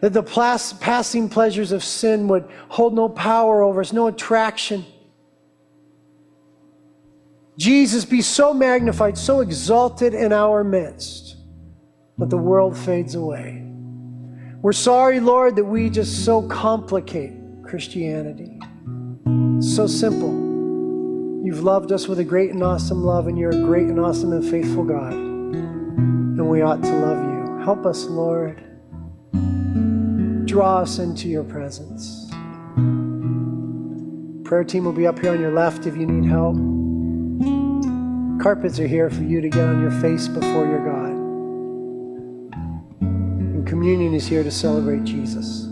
[0.03, 0.21] That the
[0.81, 4.85] passing pleasures of sin would hold no power over us, no attraction.
[7.57, 11.37] Jesus be so magnified, so exalted in our midst
[12.17, 13.65] that the world fades away.
[14.61, 17.31] We're sorry, Lord, that we just so complicate
[17.63, 18.59] Christianity.
[19.61, 20.33] So simple.
[21.45, 24.33] You've loved us with a great and awesome love, and you're a great and awesome
[24.33, 25.13] and faithful God.
[25.13, 27.63] And we ought to love you.
[27.63, 28.61] Help us, Lord.
[30.53, 32.29] Draw us into your presence.
[34.47, 36.53] Prayer team will be up here on your left if you need help.
[38.39, 41.09] Carpets are here for you to get on your face before your God.
[43.01, 45.69] And communion is here to celebrate Jesus.